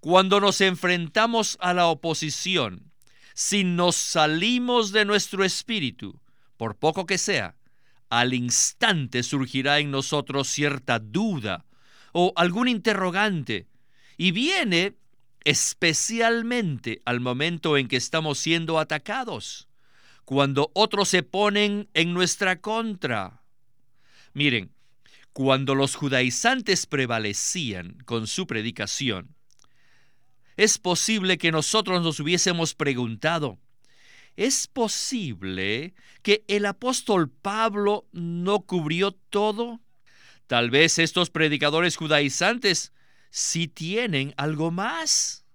cuando 0.00 0.40
nos 0.40 0.60
enfrentamos 0.60 1.56
a 1.62 1.72
la 1.72 1.86
oposición, 1.86 2.92
si 3.32 3.64
nos 3.64 3.96
salimos 3.96 4.92
de 4.92 5.06
nuestro 5.06 5.42
espíritu, 5.42 6.20
por 6.58 6.76
poco 6.76 7.06
que 7.06 7.16
sea, 7.16 7.56
al 8.10 8.34
instante 8.34 9.22
surgirá 9.22 9.78
en 9.78 9.90
nosotros 9.90 10.48
cierta 10.48 10.98
duda 10.98 11.64
o 12.12 12.34
algún 12.36 12.68
interrogante, 12.68 13.68
y 14.18 14.32
viene 14.32 14.98
especialmente 15.44 17.00
al 17.06 17.20
momento 17.20 17.78
en 17.78 17.88
que 17.88 17.96
estamos 17.96 18.38
siendo 18.38 18.78
atacados, 18.78 19.66
cuando 20.26 20.70
otros 20.74 21.08
se 21.08 21.22
ponen 21.22 21.88
en 21.94 22.12
nuestra 22.12 22.60
contra. 22.60 23.45
Miren, 24.36 24.70
cuando 25.32 25.74
los 25.74 25.94
judaizantes 25.94 26.84
prevalecían 26.84 27.96
con 28.04 28.26
su 28.26 28.46
predicación, 28.46 29.34
es 30.58 30.76
posible 30.76 31.38
que 31.38 31.50
nosotros 31.50 32.02
nos 32.02 32.20
hubiésemos 32.20 32.74
preguntado, 32.74 33.58
¿es 34.36 34.66
posible 34.66 35.94
que 36.20 36.44
el 36.48 36.66
apóstol 36.66 37.30
Pablo 37.30 38.08
no 38.12 38.60
cubrió 38.60 39.12
todo? 39.12 39.80
Tal 40.46 40.68
vez 40.68 40.98
estos 40.98 41.30
predicadores 41.30 41.96
judaizantes 41.96 42.92
sí 43.30 43.68
tienen 43.68 44.34
algo 44.36 44.70
más. 44.70 45.46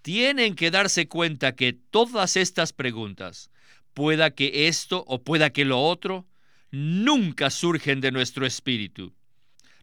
Tienen 0.00 0.54
que 0.54 0.70
darse 0.70 1.08
cuenta 1.08 1.56
que 1.56 1.72
todas 1.72 2.36
estas 2.36 2.72
preguntas, 2.72 3.50
pueda 3.94 4.30
que 4.30 4.68
esto 4.68 5.02
o 5.08 5.24
pueda 5.24 5.50
que 5.50 5.64
lo 5.64 5.82
otro, 5.82 6.28
nunca 6.72 7.50
surgen 7.50 8.00
de 8.00 8.10
nuestro 8.10 8.44
espíritu. 8.44 9.14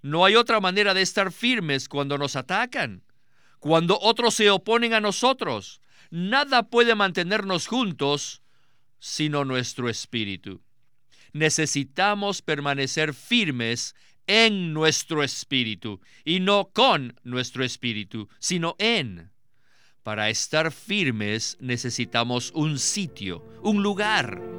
No 0.01 0.25
hay 0.25 0.35
otra 0.35 0.59
manera 0.59 0.93
de 0.93 1.01
estar 1.01 1.31
firmes 1.31 1.87
cuando 1.87 2.17
nos 2.17 2.35
atacan, 2.35 3.03
cuando 3.59 3.97
otros 4.01 4.33
se 4.33 4.49
oponen 4.49 4.93
a 4.93 4.99
nosotros. 4.99 5.81
Nada 6.09 6.63
puede 6.63 6.95
mantenernos 6.95 7.67
juntos 7.67 8.41
sino 8.99 9.45
nuestro 9.45 9.87
espíritu. 9.87 10.61
Necesitamos 11.31 12.41
permanecer 12.41 13.13
firmes 13.13 13.95
en 14.27 14.73
nuestro 14.73 15.23
espíritu 15.23 16.01
y 16.25 16.39
no 16.39 16.71
con 16.73 17.17
nuestro 17.23 17.63
espíritu, 17.63 18.27
sino 18.39 18.75
en. 18.77 19.31
Para 20.03 20.29
estar 20.29 20.71
firmes 20.71 21.57
necesitamos 21.59 22.51
un 22.55 22.79
sitio, 22.79 23.45
un 23.61 23.83
lugar 23.83 24.58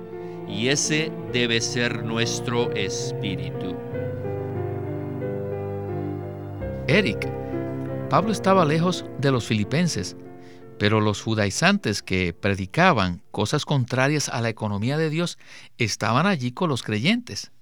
y 0.51 0.69
ese 0.69 1.13
debe 1.33 1.61
ser 1.61 2.05
nuestro 2.05 2.73
espíritu. 2.73 3.77
Eric, 6.89 7.31
Pablo 8.11 8.33
estaba 8.33 8.65
lejos 8.65 9.05
de 9.21 9.31
los 9.31 9.47
filipenses, 9.47 10.17
pero 10.79 11.01
los 11.01 11.23
judaizantes 11.23 12.03
que 12.03 12.33
predicaban 12.33 13.23
cosas 13.31 13.65
contrarias 13.65 14.29
a 14.29 14.41
la 14.41 14.49
economía 14.49 14.99
de 14.99 15.09
Dios 15.09 15.39
estaban 15.79 16.27
allí 16.27 16.51
con 16.51 16.69
los 16.69 16.83
creyentes. 16.83 17.53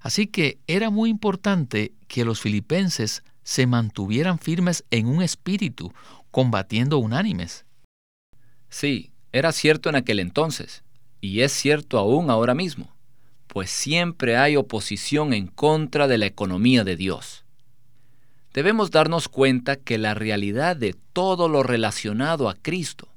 Así 0.00 0.26
que 0.26 0.58
era 0.66 0.90
muy 0.90 1.10
importante 1.10 1.92
que 2.08 2.24
los 2.24 2.40
filipenses 2.40 3.22
se 3.44 3.66
mantuvieran 3.66 4.38
firmes 4.38 4.84
en 4.90 5.06
un 5.06 5.22
espíritu, 5.22 5.92
combatiendo 6.30 6.98
unánimes. 6.98 7.64
Sí, 8.68 9.12
era 9.32 9.52
cierto 9.52 9.88
en 9.88 9.96
aquel 9.96 10.18
entonces, 10.18 10.82
y 11.24 11.40
es 11.40 11.52
cierto 11.52 11.98
aún 11.98 12.28
ahora 12.28 12.52
mismo, 12.52 12.94
pues 13.46 13.70
siempre 13.70 14.36
hay 14.36 14.56
oposición 14.56 15.32
en 15.32 15.46
contra 15.46 16.06
de 16.06 16.18
la 16.18 16.26
economía 16.26 16.84
de 16.84 16.96
Dios. 16.96 17.44
Debemos 18.52 18.90
darnos 18.90 19.28
cuenta 19.28 19.76
que 19.76 19.96
la 19.96 20.12
realidad 20.12 20.76
de 20.76 20.94
todo 21.14 21.48
lo 21.48 21.62
relacionado 21.62 22.50
a 22.50 22.54
Cristo 22.54 23.08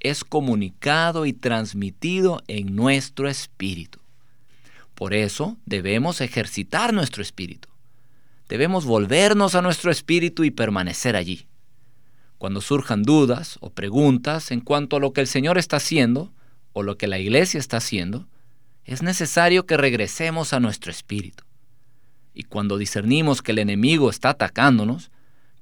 es 0.00 0.24
comunicado 0.24 1.24
y 1.24 1.32
transmitido 1.32 2.42
en 2.48 2.76
nuestro 2.76 3.30
espíritu. 3.30 3.98
Por 4.94 5.14
eso 5.14 5.56
debemos 5.64 6.20
ejercitar 6.20 6.92
nuestro 6.92 7.22
espíritu. 7.22 7.70
Debemos 8.46 8.84
volvernos 8.84 9.54
a 9.54 9.62
nuestro 9.62 9.90
espíritu 9.90 10.44
y 10.44 10.50
permanecer 10.50 11.16
allí. 11.16 11.46
Cuando 12.36 12.60
surjan 12.60 13.04
dudas 13.04 13.56
o 13.62 13.70
preguntas 13.70 14.50
en 14.50 14.60
cuanto 14.60 14.96
a 14.96 15.00
lo 15.00 15.14
que 15.14 15.22
el 15.22 15.26
Señor 15.26 15.56
está 15.56 15.78
haciendo 15.78 16.33
o 16.74 16.82
lo 16.82 16.98
que 16.98 17.06
la 17.06 17.18
iglesia 17.18 17.58
está 17.58 17.78
haciendo, 17.78 18.28
es 18.84 19.02
necesario 19.02 19.64
que 19.64 19.78
regresemos 19.78 20.52
a 20.52 20.60
nuestro 20.60 20.90
espíritu. 20.90 21.44
Y 22.34 22.42
cuando 22.42 22.76
discernimos 22.76 23.40
que 23.40 23.52
el 23.52 23.60
enemigo 23.60 24.10
está 24.10 24.28
atacándonos, 24.28 25.10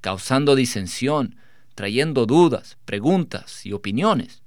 causando 0.00 0.56
disensión, 0.56 1.36
trayendo 1.76 2.26
dudas, 2.26 2.76
preguntas 2.84 3.64
y 3.64 3.72
opiniones, 3.72 4.42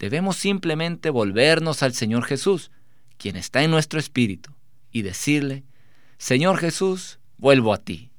debemos 0.00 0.36
simplemente 0.36 1.10
volvernos 1.10 1.84
al 1.84 1.94
Señor 1.94 2.24
Jesús, 2.24 2.72
quien 3.16 3.36
está 3.36 3.62
en 3.62 3.70
nuestro 3.70 4.00
espíritu, 4.00 4.52
y 4.90 5.02
decirle, 5.02 5.62
Señor 6.18 6.58
Jesús, 6.58 7.20
vuelvo 7.38 7.72
a 7.72 7.78
ti 7.78 8.10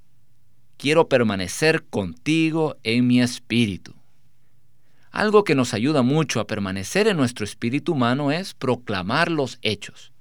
quiero 0.81 1.07
permanecer 1.07 1.83
contigo 1.83 2.75
en 2.81 3.05
mi 3.05 3.21
espíritu. 3.21 3.93
Algo 5.11 5.43
que 5.43 5.55
nos 5.55 5.73
ayuda 5.73 6.01
mucho 6.01 6.39
a 6.39 6.47
permanecer 6.47 7.07
en 7.07 7.17
nuestro 7.17 7.43
espíritu 7.43 7.93
humano 7.93 8.31
es 8.31 8.53
proclamar 8.53 9.29
los 9.29 9.59
hechos. 9.61 10.11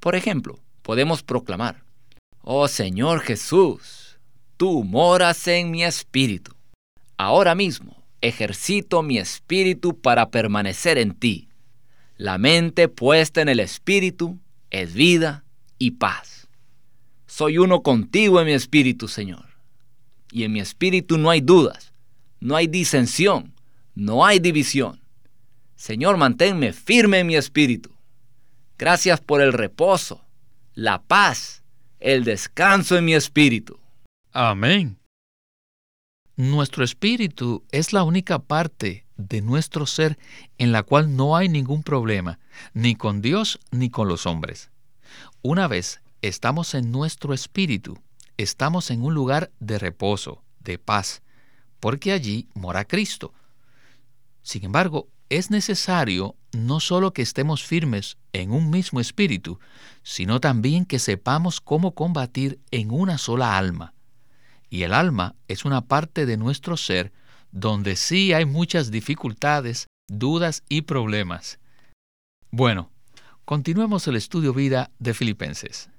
Por 0.00 0.14
ejemplo, 0.14 0.60
podemos 0.82 1.22
proclamar, 1.22 1.82
Oh 2.42 2.68
Señor 2.68 3.20
Jesús, 3.20 4.18
tú 4.56 4.84
moras 4.84 5.46
en 5.48 5.70
mi 5.70 5.84
espíritu. 5.84 6.54
Ahora 7.16 7.54
mismo 7.54 8.04
ejercito 8.20 9.02
mi 9.02 9.18
espíritu 9.18 10.00
para 10.00 10.30
permanecer 10.30 10.98
en 10.98 11.14
ti. 11.14 11.48
La 12.16 12.38
mente 12.38 12.88
puesta 12.88 13.42
en 13.42 13.48
el 13.48 13.60
espíritu 13.60 14.38
es 14.70 14.94
vida 14.94 15.44
y 15.78 15.92
paz. 15.92 16.48
Soy 17.26 17.58
uno 17.58 17.82
contigo 17.82 18.40
en 18.40 18.46
mi 18.46 18.52
espíritu, 18.52 19.08
Señor 19.08 19.48
y 20.32 20.44
en 20.44 20.52
mi 20.52 20.60
espíritu 20.60 21.18
no 21.18 21.30
hay 21.30 21.40
dudas, 21.40 21.92
no 22.40 22.56
hay 22.56 22.66
disensión, 22.66 23.54
no 23.98 24.24
hay 24.24 24.38
división. 24.38 25.00
Señor, 25.74 26.18
manténme 26.18 26.72
firme 26.72 27.18
en 27.18 27.26
mi 27.26 27.34
espíritu. 27.34 27.90
Gracias 28.78 29.20
por 29.20 29.40
el 29.40 29.52
reposo, 29.52 30.24
la 30.74 31.02
paz, 31.02 31.64
el 31.98 32.22
descanso 32.22 32.96
en 32.96 33.04
mi 33.04 33.14
espíritu. 33.14 33.80
Amén. 34.30 35.00
Nuestro 36.36 36.84
espíritu 36.84 37.64
es 37.72 37.92
la 37.92 38.04
única 38.04 38.38
parte 38.38 39.04
de 39.16 39.42
nuestro 39.42 39.84
ser 39.84 40.16
en 40.58 40.70
la 40.70 40.84
cual 40.84 41.16
no 41.16 41.36
hay 41.36 41.48
ningún 41.48 41.82
problema, 41.82 42.38
ni 42.74 42.94
con 42.94 43.20
Dios 43.20 43.58
ni 43.72 43.90
con 43.90 44.06
los 44.06 44.26
hombres. 44.26 44.70
Una 45.42 45.66
vez 45.66 46.00
estamos 46.22 46.74
en 46.74 46.92
nuestro 46.92 47.34
espíritu, 47.34 47.98
estamos 48.36 48.92
en 48.92 49.02
un 49.02 49.14
lugar 49.14 49.50
de 49.58 49.76
reposo, 49.80 50.44
de 50.60 50.78
paz, 50.78 51.20
porque 51.80 52.12
allí 52.12 52.46
mora 52.54 52.84
Cristo. 52.84 53.34
Sin 54.48 54.64
embargo, 54.64 55.10
es 55.28 55.50
necesario 55.50 56.34
no 56.52 56.80
solo 56.80 57.12
que 57.12 57.20
estemos 57.20 57.62
firmes 57.62 58.16
en 58.32 58.50
un 58.50 58.70
mismo 58.70 58.98
espíritu, 58.98 59.58
sino 60.02 60.40
también 60.40 60.86
que 60.86 60.98
sepamos 60.98 61.60
cómo 61.60 61.94
combatir 61.94 62.58
en 62.70 62.90
una 62.90 63.18
sola 63.18 63.58
alma. 63.58 63.92
Y 64.70 64.84
el 64.84 64.94
alma 64.94 65.34
es 65.48 65.66
una 65.66 65.82
parte 65.82 66.24
de 66.24 66.38
nuestro 66.38 66.78
ser 66.78 67.12
donde 67.52 67.94
sí 67.94 68.32
hay 68.32 68.46
muchas 68.46 68.90
dificultades, 68.90 69.86
dudas 70.08 70.62
y 70.70 70.80
problemas. 70.80 71.58
Bueno, 72.50 72.90
continuemos 73.44 74.08
el 74.08 74.16
estudio 74.16 74.54
vida 74.54 74.90
de 74.98 75.12
Filipenses. 75.12 75.90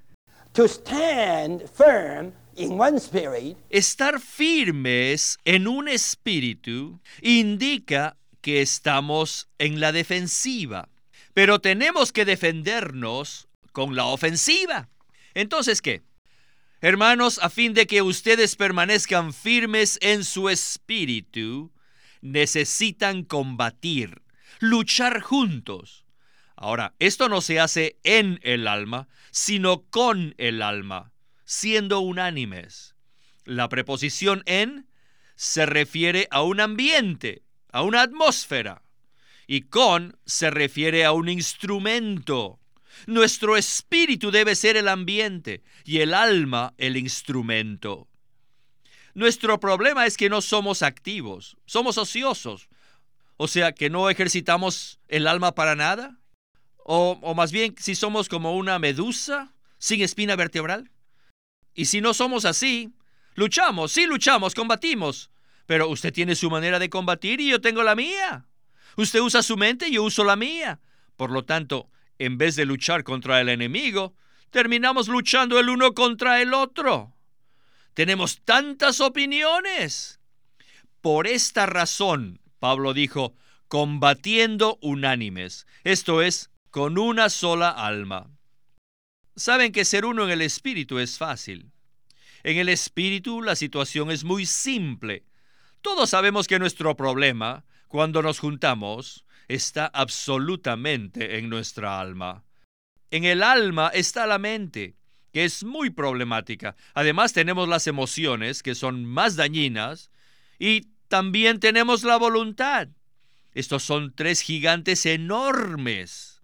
Estar 3.70 4.18
firmes 4.18 5.38
en 5.44 5.68
un 5.68 5.88
espíritu 5.88 7.00
indica 7.22 8.16
que 8.40 8.62
estamos 8.62 9.48
en 9.58 9.80
la 9.80 9.92
defensiva, 9.92 10.88
pero 11.34 11.60
tenemos 11.60 12.12
que 12.12 12.24
defendernos 12.24 13.48
con 13.72 13.96
la 13.96 14.06
ofensiva. 14.06 14.88
Entonces, 15.34 15.80
¿qué? 15.82 16.02
Hermanos, 16.80 17.38
a 17.42 17.50
fin 17.50 17.74
de 17.74 17.86
que 17.86 18.00
ustedes 18.00 18.56
permanezcan 18.56 19.34
firmes 19.34 19.98
en 20.00 20.24
su 20.24 20.48
espíritu, 20.48 21.72
necesitan 22.22 23.22
combatir, 23.22 24.22
luchar 24.60 25.20
juntos. 25.20 26.06
Ahora, 26.56 26.94
esto 26.98 27.28
no 27.28 27.40
se 27.40 27.60
hace 27.60 27.98
en 28.02 28.40
el 28.42 28.66
alma, 28.66 29.08
sino 29.30 29.82
con 29.90 30.34
el 30.38 30.62
alma, 30.62 31.12
siendo 31.44 32.00
unánimes. 32.00 32.94
La 33.44 33.68
preposición 33.68 34.42
en 34.46 34.86
se 35.36 35.64
refiere 35.64 36.28
a 36.30 36.42
un 36.42 36.60
ambiente, 36.60 37.42
a 37.72 37.82
una 37.82 38.02
atmósfera, 38.02 38.82
y 39.46 39.62
con 39.62 40.16
se 40.26 40.50
refiere 40.50 41.04
a 41.04 41.12
un 41.12 41.28
instrumento. 41.28 42.60
Nuestro 43.06 43.56
espíritu 43.56 44.30
debe 44.30 44.54
ser 44.54 44.76
el 44.76 44.88
ambiente 44.88 45.62
y 45.84 46.00
el 46.00 46.14
alma 46.14 46.74
el 46.78 46.96
instrumento. 46.96 48.08
Nuestro 49.14 49.58
problema 49.58 50.06
es 50.06 50.16
que 50.16 50.28
no 50.28 50.40
somos 50.40 50.82
activos, 50.82 51.56
somos 51.66 51.98
ociosos, 51.98 52.68
o 53.36 53.48
sea 53.48 53.72
que 53.72 53.90
no 53.90 54.10
ejercitamos 54.10 55.00
el 55.08 55.26
alma 55.26 55.54
para 55.54 55.74
nada. 55.74 56.18
O, 56.84 57.34
más 57.34 57.52
bien, 57.52 57.74
si 57.78 57.94
somos 57.94 58.28
como 58.28 58.56
una 58.56 58.78
medusa 58.78 59.54
sin 59.78 60.02
espina 60.02 60.36
vertebral. 60.36 60.90
Y 61.74 61.86
si 61.86 62.00
no 62.00 62.14
somos 62.14 62.44
así, 62.44 62.92
luchamos, 63.34 63.92
sí 63.92 64.06
luchamos, 64.06 64.54
combatimos. 64.54 65.30
Pero 65.70 65.88
usted 65.88 66.12
tiene 66.12 66.34
su 66.34 66.50
manera 66.50 66.80
de 66.80 66.90
combatir 66.90 67.40
y 67.40 67.48
yo 67.48 67.60
tengo 67.60 67.84
la 67.84 67.94
mía. 67.94 68.44
Usted 68.96 69.20
usa 69.20 69.40
su 69.40 69.56
mente 69.56 69.86
y 69.86 69.92
yo 69.92 70.02
uso 70.02 70.24
la 70.24 70.34
mía. 70.34 70.80
Por 71.14 71.30
lo 71.30 71.44
tanto, 71.44 71.88
en 72.18 72.38
vez 72.38 72.56
de 72.56 72.64
luchar 72.64 73.04
contra 73.04 73.40
el 73.40 73.48
enemigo, 73.48 74.16
terminamos 74.50 75.06
luchando 75.06 75.60
el 75.60 75.68
uno 75.68 75.94
contra 75.94 76.42
el 76.42 76.54
otro. 76.54 77.14
Tenemos 77.94 78.40
tantas 78.44 79.00
opiniones. 79.00 80.18
Por 81.00 81.28
esta 81.28 81.66
razón, 81.66 82.40
Pablo 82.58 82.92
dijo, 82.92 83.36
combatiendo 83.68 84.76
unánimes. 84.82 85.68
Esto 85.84 86.20
es, 86.20 86.50
con 86.72 86.98
una 86.98 87.30
sola 87.30 87.70
alma. 87.70 88.28
Saben 89.36 89.70
que 89.70 89.84
ser 89.84 90.04
uno 90.04 90.24
en 90.24 90.30
el 90.30 90.42
Espíritu 90.42 90.98
es 90.98 91.16
fácil. 91.16 91.70
En 92.42 92.56
el 92.56 92.68
Espíritu 92.68 93.40
la 93.40 93.54
situación 93.54 94.10
es 94.10 94.24
muy 94.24 94.46
simple. 94.46 95.29
Todos 95.82 96.10
sabemos 96.10 96.46
que 96.46 96.58
nuestro 96.58 96.96
problema, 96.96 97.64
cuando 97.88 98.22
nos 98.22 98.38
juntamos, 98.38 99.24
está 99.48 99.86
absolutamente 99.86 101.38
en 101.38 101.48
nuestra 101.48 102.00
alma. 102.00 102.44
En 103.10 103.24
el 103.24 103.42
alma 103.42 103.88
está 103.88 104.26
la 104.26 104.38
mente, 104.38 104.96
que 105.32 105.44
es 105.44 105.64
muy 105.64 105.90
problemática. 105.90 106.76
Además 106.94 107.32
tenemos 107.32 107.68
las 107.68 107.86
emociones, 107.86 108.62
que 108.62 108.74
son 108.74 109.04
más 109.04 109.36
dañinas, 109.36 110.10
y 110.58 110.88
también 111.08 111.58
tenemos 111.58 112.04
la 112.04 112.16
voluntad. 112.16 112.88
Estos 113.52 113.82
son 113.82 114.14
tres 114.14 114.40
gigantes 114.42 115.06
enormes 115.06 116.40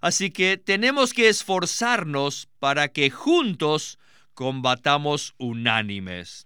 Así 0.00 0.30
que 0.30 0.56
tenemos 0.56 1.12
que 1.12 1.28
esforzarnos 1.28 2.48
para 2.58 2.88
que 2.88 3.10
juntos 3.10 3.98
combatamos 4.34 5.34
unánimes. 5.38 6.45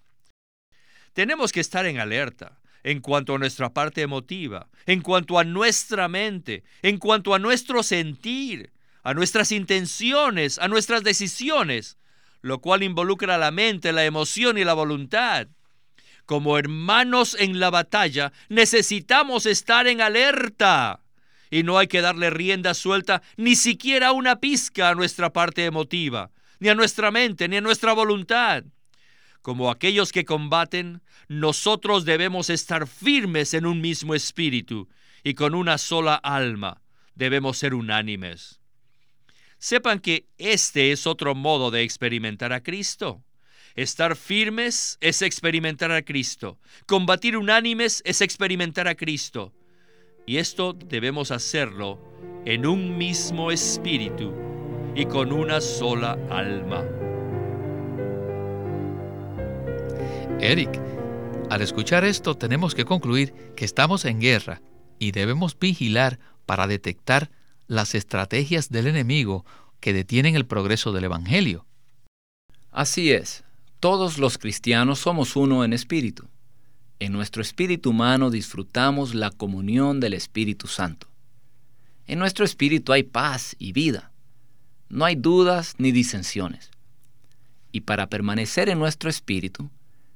Tenemos 1.13 1.53
que 1.53 1.61
estar 1.61 1.87
en 1.87 1.99
alerta 1.99 2.59
en 2.83 3.01
cuanto 3.01 3.35
a 3.35 3.39
nuestra 3.39 3.73
parte 3.73 4.03
emotiva, 4.03 4.69
en 4.87 5.03
cuanto 5.03 5.39
a 5.39 5.45
nuestra 5.45 6.09
mente, 6.09 6.65
en 6.83 6.99
cuanto 6.99 7.35
a 7.35 7.39
nuestro 7.39 7.83
sentir, 7.83 8.73
a 9.03 9.15
nuestras 9.15 9.53
intenciones, 9.53 10.59
a 10.59 10.69
nuestras 10.69 11.03
decisiones, 11.03 11.99
lo 12.43 12.61
cual 12.61 12.83
involucra 12.83 13.39
la 13.39 13.51
mente, 13.51 13.93
la 13.93 14.05
emoción 14.05 14.57
y 14.57 14.65
la 14.65 14.75
voluntad. 14.75 15.49
Como 16.27 16.57
hermanos 16.57 17.37
en 17.39 17.59
la 17.59 17.71
batalla, 17.71 18.33
necesitamos 18.49 19.47
estar 19.47 19.87
en 19.87 20.01
alerta. 20.01 21.01
Y 21.51 21.65
no 21.65 21.77
hay 21.77 21.89
que 21.89 22.01
darle 22.01 22.31
rienda 22.31 22.75
suelta 22.75 23.23
ni 23.37 23.57
siquiera 23.57 24.13
una 24.13 24.37
pizca 24.37 24.91
a 24.91 24.95
nuestra 24.95 25.33
parte 25.33 25.65
emotiva, 25.65 26.31
ni 26.61 26.69
a 26.69 26.77
nuestra 26.77 27.11
mente, 27.11 27.49
ni 27.49 27.57
a 27.57 27.61
nuestra 27.61 27.93
voluntad. 27.93 28.63
Como 29.43 29.71
aquellos 29.71 30.13
que 30.13 30.25
combaten, 30.25 31.03
nosotros 31.29 32.05
debemos 32.05 32.51
estar 32.51 32.87
firmes 32.87 33.55
en 33.55 33.67
un 33.67 33.81
mismo 33.81 34.15
espíritu 34.15 34.89
y 35.25 35.35
con 35.35 35.55
una 35.55 35.79
sola 35.79 36.15
alma. 36.15 36.83
Debemos 37.15 37.59
ser 37.59 37.75
unánimes. 37.75 38.61
Sepan 39.59 40.01
que 40.01 40.27
este 40.39 40.93
es 40.93 41.07
otro 41.07 41.35
modo 41.35 41.71
de 41.71 41.83
experimentar 41.83 42.53
a 42.53 42.63
Cristo. 42.63 43.23
Estar 43.77 44.17
firmes 44.17 44.99
es 45.01 45.23
experimentar 45.23 45.93
a 45.93 46.03
Cristo. 46.03 46.59
Combatir 46.87 47.37
unánimes 47.37 48.03
es 48.05 48.21
experimentar 48.21 48.89
a 48.89 48.95
Cristo. 48.95 49.53
Y 50.27 50.39
esto 50.39 50.73
debemos 50.73 51.31
hacerlo 51.31 51.99
en 52.45 52.67
un 52.67 52.97
mismo 52.97 53.51
espíritu 53.51 54.33
y 54.95 55.07
con 55.07 55.33
una 55.33 55.61
sola 55.61 56.19
alma. 56.31 57.10
Eric, 60.41 60.81
al 61.51 61.63
escuchar 61.63 62.05
esto 62.05 62.37
tenemos 62.37 62.75
que 62.75 62.85
concluir 62.85 63.33
que 63.57 63.65
estamos 63.65 64.05
en 64.05 64.21
guerra 64.21 64.63
y 64.99 65.13
debemos 65.13 65.59
vigilar 65.59 66.19
para 66.47 66.67
detectar 66.67 67.31
las 67.67 67.95
estrategias 67.95 68.71
del 68.71 68.87
enemigo 68.87 69.45
que 69.81 69.93
detienen 69.93 70.37
el 70.37 70.47
progreso 70.47 70.93
del 70.93 71.05
Evangelio. 71.05 71.67
Así 72.71 73.13
es, 73.13 73.45
todos 73.81 74.19
los 74.19 74.39
cristianos 74.39 75.01
somos 75.01 75.37
uno 75.37 75.65
en 75.65 75.73
espíritu. 75.73 76.29
En 77.01 77.13
nuestro 77.13 77.41
espíritu 77.43 77.91
humano 77.91 78.31
disfrutamos 78.31 79.15
la 79.15 79.31
comunión 79.31 80.01
del 80.01 80.13
Espíritu 80.13 80.67
Santo. 80.67 81.09
En 82.07 82.19
nuestro 82.19 82.45
espíritu 82.45 82.93
hay 82.93 83.05
paz 83.05 83.57
y 83.59 83.73
vida. 83.73 84.13
No 84.89 85.05
hay 85.05 85.17
dudas 85.17 85.77
ni 85.79 85.93
disensiones. 85.93 86.71
Y 87.73 87.83
para 87.83 88.09
permanecer 88.09 88.69
en 88.69 88.79
nuestro 88.79 89.09
espíritu, 89.09 89.71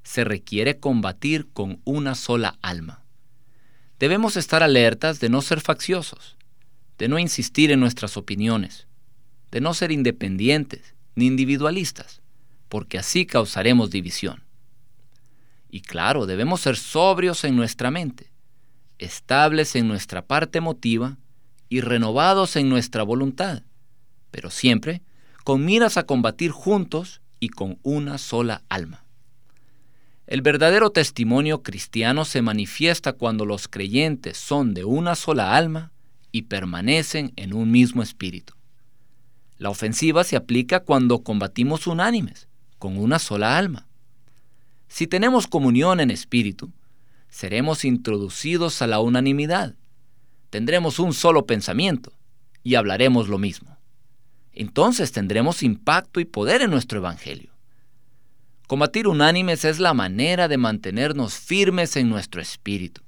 se 0.04 0.22
requiere 0.22 0.78
combatir 0.78 1.48
con 1.52 1.80
una 1.84 2.14
sola 2.14 2.58
alma. 2.62 3.02
Debemos 3.98 4.36
estar 4.36 4.62
alertas 4.62 5.18
de 5.18 5.30
no 5.30 5.42
ser 5.42 5.60
facciosos, 5.60 6.36
de 6.98 7.08
no 7.08 7.18
insistir 7.18 7.72
en 7.72 7.80
nuestras 7.80 8.16
opiniones, 8.16 8.86
de 9.50 9.60
no 9.60 9.74
ser 9.74 9.90
independientes 9.90 10.94
ni 11.16 11.26
individualistas, 11.26 12.20
porque 12.68 12.98
así 12.98 13.26
causaremos 13.26 13.90
división. 13.90 14.44
Y 15.70 15.80
claro, 15.80 16.26
debemos 16.26 16.60
ser 16.60 16.76
sobrios 16.76 17.42
en 17.44 17.56
nuestra 17.56 17.90
mente, 17.90 18.30
estables 18.98 19.74
en 19.74 19.88
nuestra 19.88 20.26
parte 20.26 20.58
emotiva 20.58 21.16
y 21.68 21.80
renovados 21.80 22.56
en 22.56 22.68
nuestra 22.68 23.02
voluntad, 23.02 23.62
pero 24.30 24.50
siempre 24.50 25.02
con 25.44 25.64
miras 25.64 25.96
a 25.96 26.06
combatir 26.06 26.50
juntos 26.50 27.20
y 27.38 27.48
con 27.48 27.78
una 27.82 28.18
sola 28.18 28.62
alma. 28.68 29.03
El 30.26 30.40
verdadero 30.40 30.90
testimonio 30.90 31.62
cristiano 31.62 32.24
se 32.24 32.40
manifiesta 32.40 33.12
cuando 33.12 33.44
los 33.44 33.68
creyentes 33.68 34.38
son 34.38 34.72
de 34.72 34.84
una 34.84 35.16
sola 35.16 35.54
alma 35.54 35.92
y 36.32 36.42
permanecen 36.42 37.32
en 37.36 37.52
un 37.52 37.70
mismo 37.70 38.02
espíritu. 38.02 38.54
La 39.58 39.68
ofensiva 39.68 40.24
se 40.24 40.36
aplica 40.36 40.80
cuando 40.80 41.22
combatimos 41.22 41.86
unánimes, 41.86 42.48
con 42.78 42.96
una 42.96 43.18
sola 43.18 43.58
alma. 43.58 43.86
Si 44.88 45.06
tenemos 45.06 45.46
comunión 45.46 46.00
en 46.00 46.10
espíritu, 46.10 46.72
seremos 47.28 47.84
introducidos 47.84 48.80
a 48.80 48.86
la 48.86 49.00
unanimidad. 49.00 49.74
Tendremos 50.50 50.98
un 50.98 51.12
solo 51.12 51.46
pensamiento 51.46 52.12
y 52.62 52.76
hablaremos 52.76 53.28
lo 53.28 53.38
mismo. 53.38 53.76
Entonces 54.52 55.12
tendremos 55.12 55.62
impacto 55.62 56.18
y 56.18 56.24
poder 56.24 56.62
en 56.62 56.70
nuestro 56.70 56.98
Evangelio. 56.98 57.53
Combatir 58.66 59.08
unánimes 59.08 59.64
es 59.66 59.78
la 59.78 59.92
manera 59.92 60.48
de 60.48 60.56
mantenernos 60.56 61.34
firmes 61.34 61.96
en 61.96 62.08
nuestro 62.08 62.40
espíritu. 62.40 63.02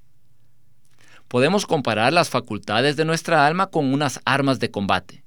Podemos 1.29 1.66
comparar 1.66 2.12
las 2.12 2.29
facultades 2.29 2.97
de 2.97 3.07
nuestra 3.07 3.47
alma 3.47 3.69
con 3.69 3.92
unas 3.92 4.21
armas 4.27 4.61
de 4.61 4.71
combate. 4.71 5.25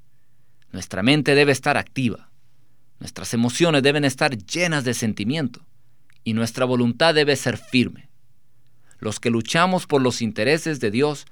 Nuestra 0.71 1.01
mente 1.01 1.33
debe 1.33 1.51
estar 1.51 1.77
activa, 1.77 2.29
nuestras 2.99 3.33
emociones 3.33 3.81
deben 3.81 4.05
estar 4.05 4.37
llenas 4.37 4.83
de 4.83 4.93
sentimiento 4.93 5.65
y 6.23 6.33
nuestra 6.33 6.65
voluntad 6.65 7.15
debe 7.15 7.35
ser 7.35 7.57
firme. 7.57 8.09
Los 8.99 9.19
que 9.19 9.31
luchamos 9.31 9.87
por 9.87 10.01
los 10.01 10.21
intereses 10.21 10.79
de 10.79 10.91
Dios 10.91 11.25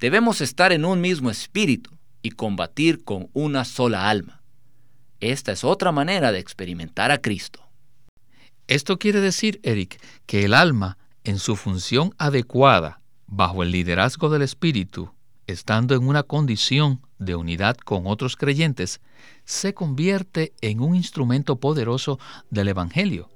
debemos 0.00 0.40
estar 0.40 0.72
en 0.72 0.86
un 0.86 1.00
mismo 1.02 1.30
espíritu 1.30 1.90
y 2.22 2.30
combatir 2.30 3.04
con 3.04 3.28
una 3.34 3.64
sola 3.64 4.08
alma. 4.08 4.42
Esta 5.20 5.52
es 5.52 5.64
otra 5.64 5.92
manera 5.92 6.32
de 6.32 6.38
experimentar 6.38 7.10
a 7.10 7.18
Cristo. 7.18 7.67
Esto 8.68 8.98
quiere 8.98 9.22
decir, 9.22 9.60
Eric, 9.62 9.98
que 10.26 10.44
el 10.44 10.52
alma, 10.52 10.98
en 11.24 11.38
su 11.38 11.56
función 11.56 12.14
adecuada, 12.18 13.00
bajo 13.26 13.62
el 13.62 13.70
liderazgo 13.70 14.28
del 14.28 14.42
Espíritu, 14.42 15.10
estando 15.46 15.94
en 15.94 16.06
una 16.06 16.22
condición 16.22 17.00
de 17.18 17.34
unidad 17.34 17.78
con 17.78 18.06
otros 18.06 18.36
creyentes, 18.36 19.00
se 19.46 19.72
convierte 19.72 20.52
en 20.60 20.80
un 20.80 20.94
instrumento 20.94 21.56
poderoso 21.56 22.18
del 22.50 22.68
Evangelio. 22.68 23.30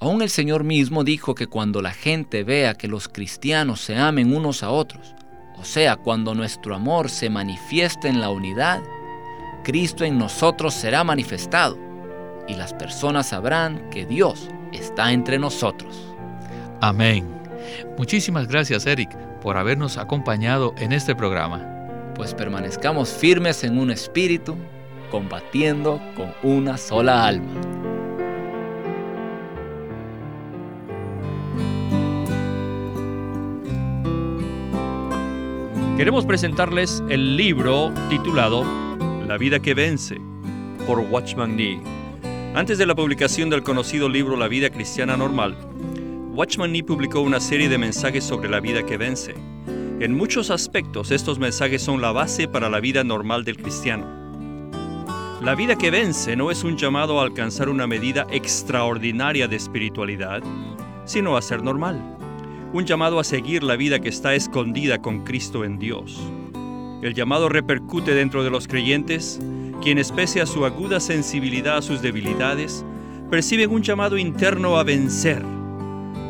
Aún 0.00 0.20
el 0.22 0.28
Señor 0.28 0.64
mismo 0.64 1.04
dijo 1.04 1.36
que 1.36 1.46
cuando 1.46 1.80
la 1.80 1.92
gente 1.92 2.42
vea 2.42 2.74
que 2.74 2.88
los 2.88 3.06
cristianos 3.06 3.80
se 3.80 3.96
amen 3.96 4.34
unos 4.34 4.64
a 4.64 4.70
otros, 4.70 5.14
o 5.56 5.64
sea, 5.64 5.94
cuando 5.94 6.34
nuestro 6.34 6.74
amor 6.74 7.10
se 7.10 7.30
manifieste 7.30 8.08
en 8.08 8.20
la 8.20 8.30
unidad, 8.30 8.82
Cristo 9.62 10.04
en 10.04 10.18
nosotros 10.18 10.74
será 10.74 11.04
manifestado 11.04 11.85
y 12.48 12.54
las 12.54 12.72
personas 12.74 13.28
sabrán 13.28 13.90
que 13.90 14.06
Dios 14.06 14.48
está 14.72 15.12
entre 15.12 15.38
nosotros. 15.38 16.14
Amén. 16.80 17.26
Muchísimas 17.98 18.46
gracias, 18.48 18.86
Eric, 18.86 19.16
por 19.40 19.56
habernos 19.56 19.96
acompañado 19.96 20.74
en 20.78 20.92
este 20.92 21.14
programa. 21.14 21.64
Pues 22.14 22.34
permanezcamos 22.34 23.10
firmes 23.10 23.64
en 23.64 23.78
un 23.78 23.90
espíritu, 23.90 24.56
combatiendo 25.10 26.00
con 26.16 26.32
una 26.42 26.76
sola 26.76 27.26
alma. 27.26 27.52
Queremos 35.96 36.26
presentarles 36.26 37.02
el 37.08 37.38
libro 37.38 37.90
titulado 38.10 38.64
La 39.26 39.38
vida 39.38 39.60
que 39.60 39.72
vence 39.72 40.20
por 40.86 41.00
Watchman 41.00 41.56
Nee. 41.56 42.05
Antes 42.56 42.78
de 42.78 42.86
la 42.86 42.94
publicación 42.94 43.50
del 43.50 43.62
conocido 43.62 44.08
libro 44.08 44.34
La 44.34 44.48
vida 44.48 44.70
cristiana 44.70 45.14
normal, 45.14 45.54
Watchman 46.32 46.72
Nee 46.72 46.82
publicó 46.82 47.20
una 47.20 47.38
serie 47.38 47.68
de 47.68 47.76
mensajes 47.76 48.24
sobre 48.24 48.48
la 48.48 48.60
vida 48.60 48.82
que 48.82 48.96
vence. 48.96 49.34
En 50.00 50.16
muchos 50.16 50.48
aspectos 50.48 51.10
estos 51.10 51.38
mensajes 51.38 51.82
son 51.82 52.00
la 52.00 52.12
base 52.12 52.48
para 52.48 52.70
la 52.70 52.80
vida 52.80 53.04
normal 53.04 53.44
del 53.44 53.58
cristiano. 53.58 54.06
La 55.42 55.54
vida 55.54 55.76
que 55.76 55.90
vence 55.90 56.34
no 56.34 56.50
es 56.50 56.64
un 56.64 56.78
llamado 56.78 57.20
a 57.20 57.24
alcanzar 57.24 57.68
una 57.68 57.86
medida 57.86 58.26
extraordinaria 58.30 59.48
de 59.48 59.56
espiritualidad, 59.56 60.42
sino 61.04 61.36
a 61.36 61.42
ser 61.42 61.62
normal. 61.62 62.16
Un 62.72 62.86
llamado 62.86 63.20
a 63.20 63.24
seguir 63.24 63.62
la 63.64 63.76
vida 63.76 63.98
que 63.98 64.08
está 64.08 64.34
escondida 64.34 65.02
con 65.02 65.24
Cristo 65.24 65.62
en 65.62 65.78
Dios. 65.78 66.18
El 67.02 67.12
llamado 67.12 67.50
repercute 67.50 68.14
dentro 68.14 68.42
de 68.42 68.48
los 68.48 68.66
creyentes 68.66 69.42
quienes 69.82 70.12
pese 70.12 70.40
a 70.40 70.46
su 70.46 70.64
aguda 70.64 71.00
sensibilidad 71.00 71.78
a 71.78 71.82
sus 71.82 72.02
debilidades, 72.02 72.84
perciben 73.30 73.70
un 73.70 73.82
llamado 73.82 74.18
interno 74.18 74.78
a 74.78 74.84
vencer. 74.84 75.42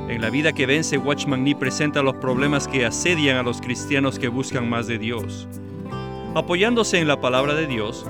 En 0.08 0.20
la 0.20 0.30
vida 0.30 0.52
que 0.52 0.66
vence, 0.66 0.98
Watchman 0.98 1.42
Nee 1.42 1.56
presenta 1.56 2.02
los 2.02 2.14
problemas 2.16 2.68
que 2.68 2.86
asedian 2.86 3.36
a 3.36 3.42
los 3.42 3.60
cristianos 3.60 4.18
que 4.18 4.28
buscan 4.28 4.68
más 4.68 4.86
de 4.86 4.98
Dios. 4.98 5.48
Apoyándose 6.34 6.98
en 6.98 7.08
la 7.08 7.20
palabra 7.20 7.54
de 7.54 7.66
Dios, 7.66 8.06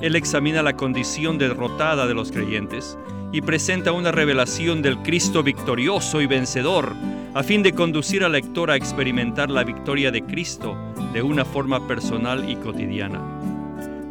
él 0.00 0.16
examina 0.16 0.62
la 0.62 0.76
condición 0.76 1.38
derrotada 1.38 2.06
de 2.06 2.14
los 2.14 2.30
creyentes 2.30 2.96
y 3.32 3.42
presenta 3.42 3.92
una 3.92 4.12
revelación 4.12 4.82
del 4.82 4.98
Cristo 4.98 5.42
victorioso 5.42 6.20
y 6.20 6.26
vencedor, 6.26 6.94
a 7.34 7.42
fin 7.42 7.62
de 7.62 7.72
conducir 7.72 8.24
al 8.24 8.32
lector 8.32 8.70
a 8.70 8.76
experimentar 8.76 9.50
la 9.50 9.64
victoria 9.64 10.10
de 10.10 10.22
Cristo 10.22 10.76
de 11.12 11.22
una 11.22 11.44
forma 11.44 11.86
personal 11.86 12.48
y 12.48 12.56
cotidiana. 12.56 13.39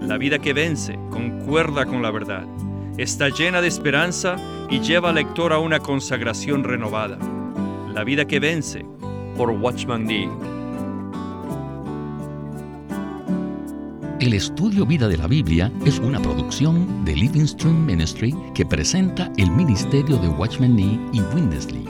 La 0.09 0.17
vida 0.17 0.39
que 0.39 0.53
vence 0.53 0.97
concuerda 1.11 1.85
con 1.85 2.01
la 2.01 2.09
verdad, 2.09 2.43
está 2.97 3.29
llena 3.29 3.61
de 3.61 3.67
esperanza 3.67 4.37
y 4.67 4.79
lleva 4.79 5.09
al 5.09 5.15
lector 5.15 5.53
a 5.53 5.59
una 5.59 5.79
consagración 5.79 6.63
renovada. 6.63 7.19
La 7.93 8.03
vida 8.03 8.25
que 8.25 8.39
vence 8.39 8.83
por 9.37 9.51
Watchman 9.51 10.05
Nee. 10.05 10.27
El 14.19 14.33
estudio 14.33 14.83
Vida 14.83 15.07
de 15.07 15.17
la 15.17 15.27
Biblia 15.27 15.71
es 15.85 15.99
una 15.99 16.19
producción 16.19 17.05
de 17.05 17.15
Living 17.15 17.45
Stream 17.45 17.85
Ministry 17.85 18.33
que 18.55 18.65
presenta 18.65 19.31
el 19.37 19.51
ministerio 19.51 20.17
de 20.17 20.27
Watchman 20.27 20.75
Nee 20.75 20.99
y 21.13 21.21
Windesley 21.35 21.85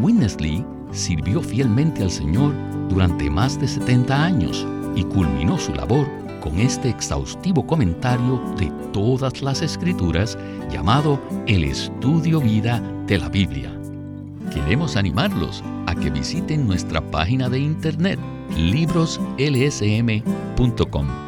Winnesley 0.00 0.64
sirvió 0.90 1.42
fielmente 1.42 2.02
al 2.02 2.10
Señor 2.10 2.54
durante 2.88 3.28
más 3.28 3.60
de 3.60 3.68
70 3.68 4.24
años 4.24 4.66
y 4.96 5.04
culminó 5.04 5.58
su 5.58 5.74
labor 5.74 6.27
con 6.40 6.58
este 6.58 6.88
exhaustivo 6.88 7.64
comentario 7.66 8.40
de 8.56 8.72
todas 8.92 9.42
las 9.42 9.62
escrituras 9.62 10.38
llamado 10.70 11.20
El 11.46 11.64
Estudio 11.64 12.40
Vida 12.40 12.80
de 13.06 13.18
la 13.18 13.28
Biblia. 13.28 13.72
Queremos 14.52 14.96
animarlos 14.96 15.62
a 15.86 15.94
que 15.94 16.10
visiten 16.10 16.66
nuestra 16.66 17.00
página 17.00 17.48
de 17.48 17.60
internet 17.60 18.18
libroslsm.com. 18.56 21.27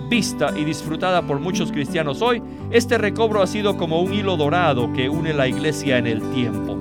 vista 0.11 0.51
y 0.57 0.65
disfrutada 0.65 1.21
por 1.21 1.39
muchos 1.39 1.71
cristianos 1.71 2.21
hoy, 2.21 2.43
este 2.69 2.97
recobro 2.97 3.41
ha 3.41 3.47
sido 3.47 3.77
como 3.77 4.01
un 4.01 4.13
hilo 4.13 4.35
dorado 4.35 4.91
que 4.91 5.07
une 5.07 5.33
la 5.33 5.47
iglesia 5.47 5.97
en 5.97 6.05
el 6.05 6.21
tiempo. 6.33 6.77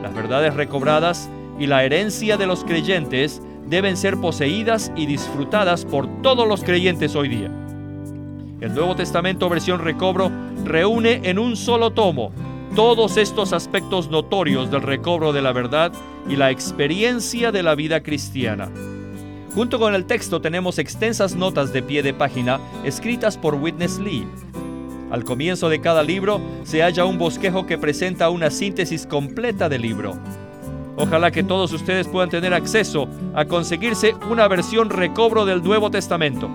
Las 0.00 0.14
verdades 0.14 0.54
recobradas 0.54 1.28
y 1.58 1.66
la 1.66 1.82
herencia 1.82 2.36
de 2.36 2.46
los 2.46 2.62
creyentes 2.62 3.42
deben 3.66 3.96
ser 3.96 4.16
poseídas 4.16 4.92
y 4.94 5.06
disfrutadas 5.06 5.84
por 5.84 6.06
todos 6.22 6.46
los 6.46 6.62
creyentes 6.62 7.16
hoy 7.16 7.30
día. 7.30 7.50
El 8.60 8.72
Nuevo 8.76 8.94
Testamento 8.94 9.48
versión 9.48 9.80
recobro 9.80 10.30
reúne 10.64 11.20
en 11.24 11.40
un 11.40 11.56
solo 11.56 11.90
tomo 11.90 12.30
todos 12.76 13.16
estos 13.16 13.52
aspectos 13.52 14.08
notorios 14.08 14.70
del 14.70 14.82
recobro 14.82 15.32
de 15.32 15.42
la 15.42 15.52
verdad 15.52 15.92
y 16.28 16.36
la 16.36 16.52
experiencia 16.52 17.50
de 17.50 17.64
la 17.64 17.74
vida 17.74 18.04
cristiana. 18.04 18.70
Junto 19.54 19.78
con 19.78 19.94
el 19.94 20.06
texto 20.06 20.40
tenemos 20.40 20.78
extensas 20.78 21.36
notas 21.36 21.74
de 21.74 21.82
pie 21.82 22.02
de 22.02 22.14
página 22.14 22.58
escritas 22.84 23.36
por 23.36 23.56
Witness 23.56 23.98
Lee. 23.98 24.26
Al 25.10 25.24
comienzo 25.24 25.68
de 25.68 25.82
cada 25.82 26.02
libro 26.02 26.40
se 26.64 26.80
halla 26.80 27.04
un 27.04 27.18
bosquejo 27.18 27.66
que 27.66 27.76
presenta 27.76 28.30
una 28.30 28.50
síntesis 28.50 29.06
completa 29.06 29.68
del 29.68 29.82
libro. 29.82 30.14
Ojalá 30.96 31.30
que 31.30 31.42
todos 31.42 31.70
ustedes 31.74 32.08
puedan 32.08 32.30
tener 32.30 32.54
acceso 32.54 33.06
a 33.34 33.44
conseguirse 33.44 34.14
una 34.30 34.48
versión 34.48 34.88
recobro 34.88 35.44
del 35.44 35.62
Nuevo 35.62 35.90
Testamento. 35.90 36.48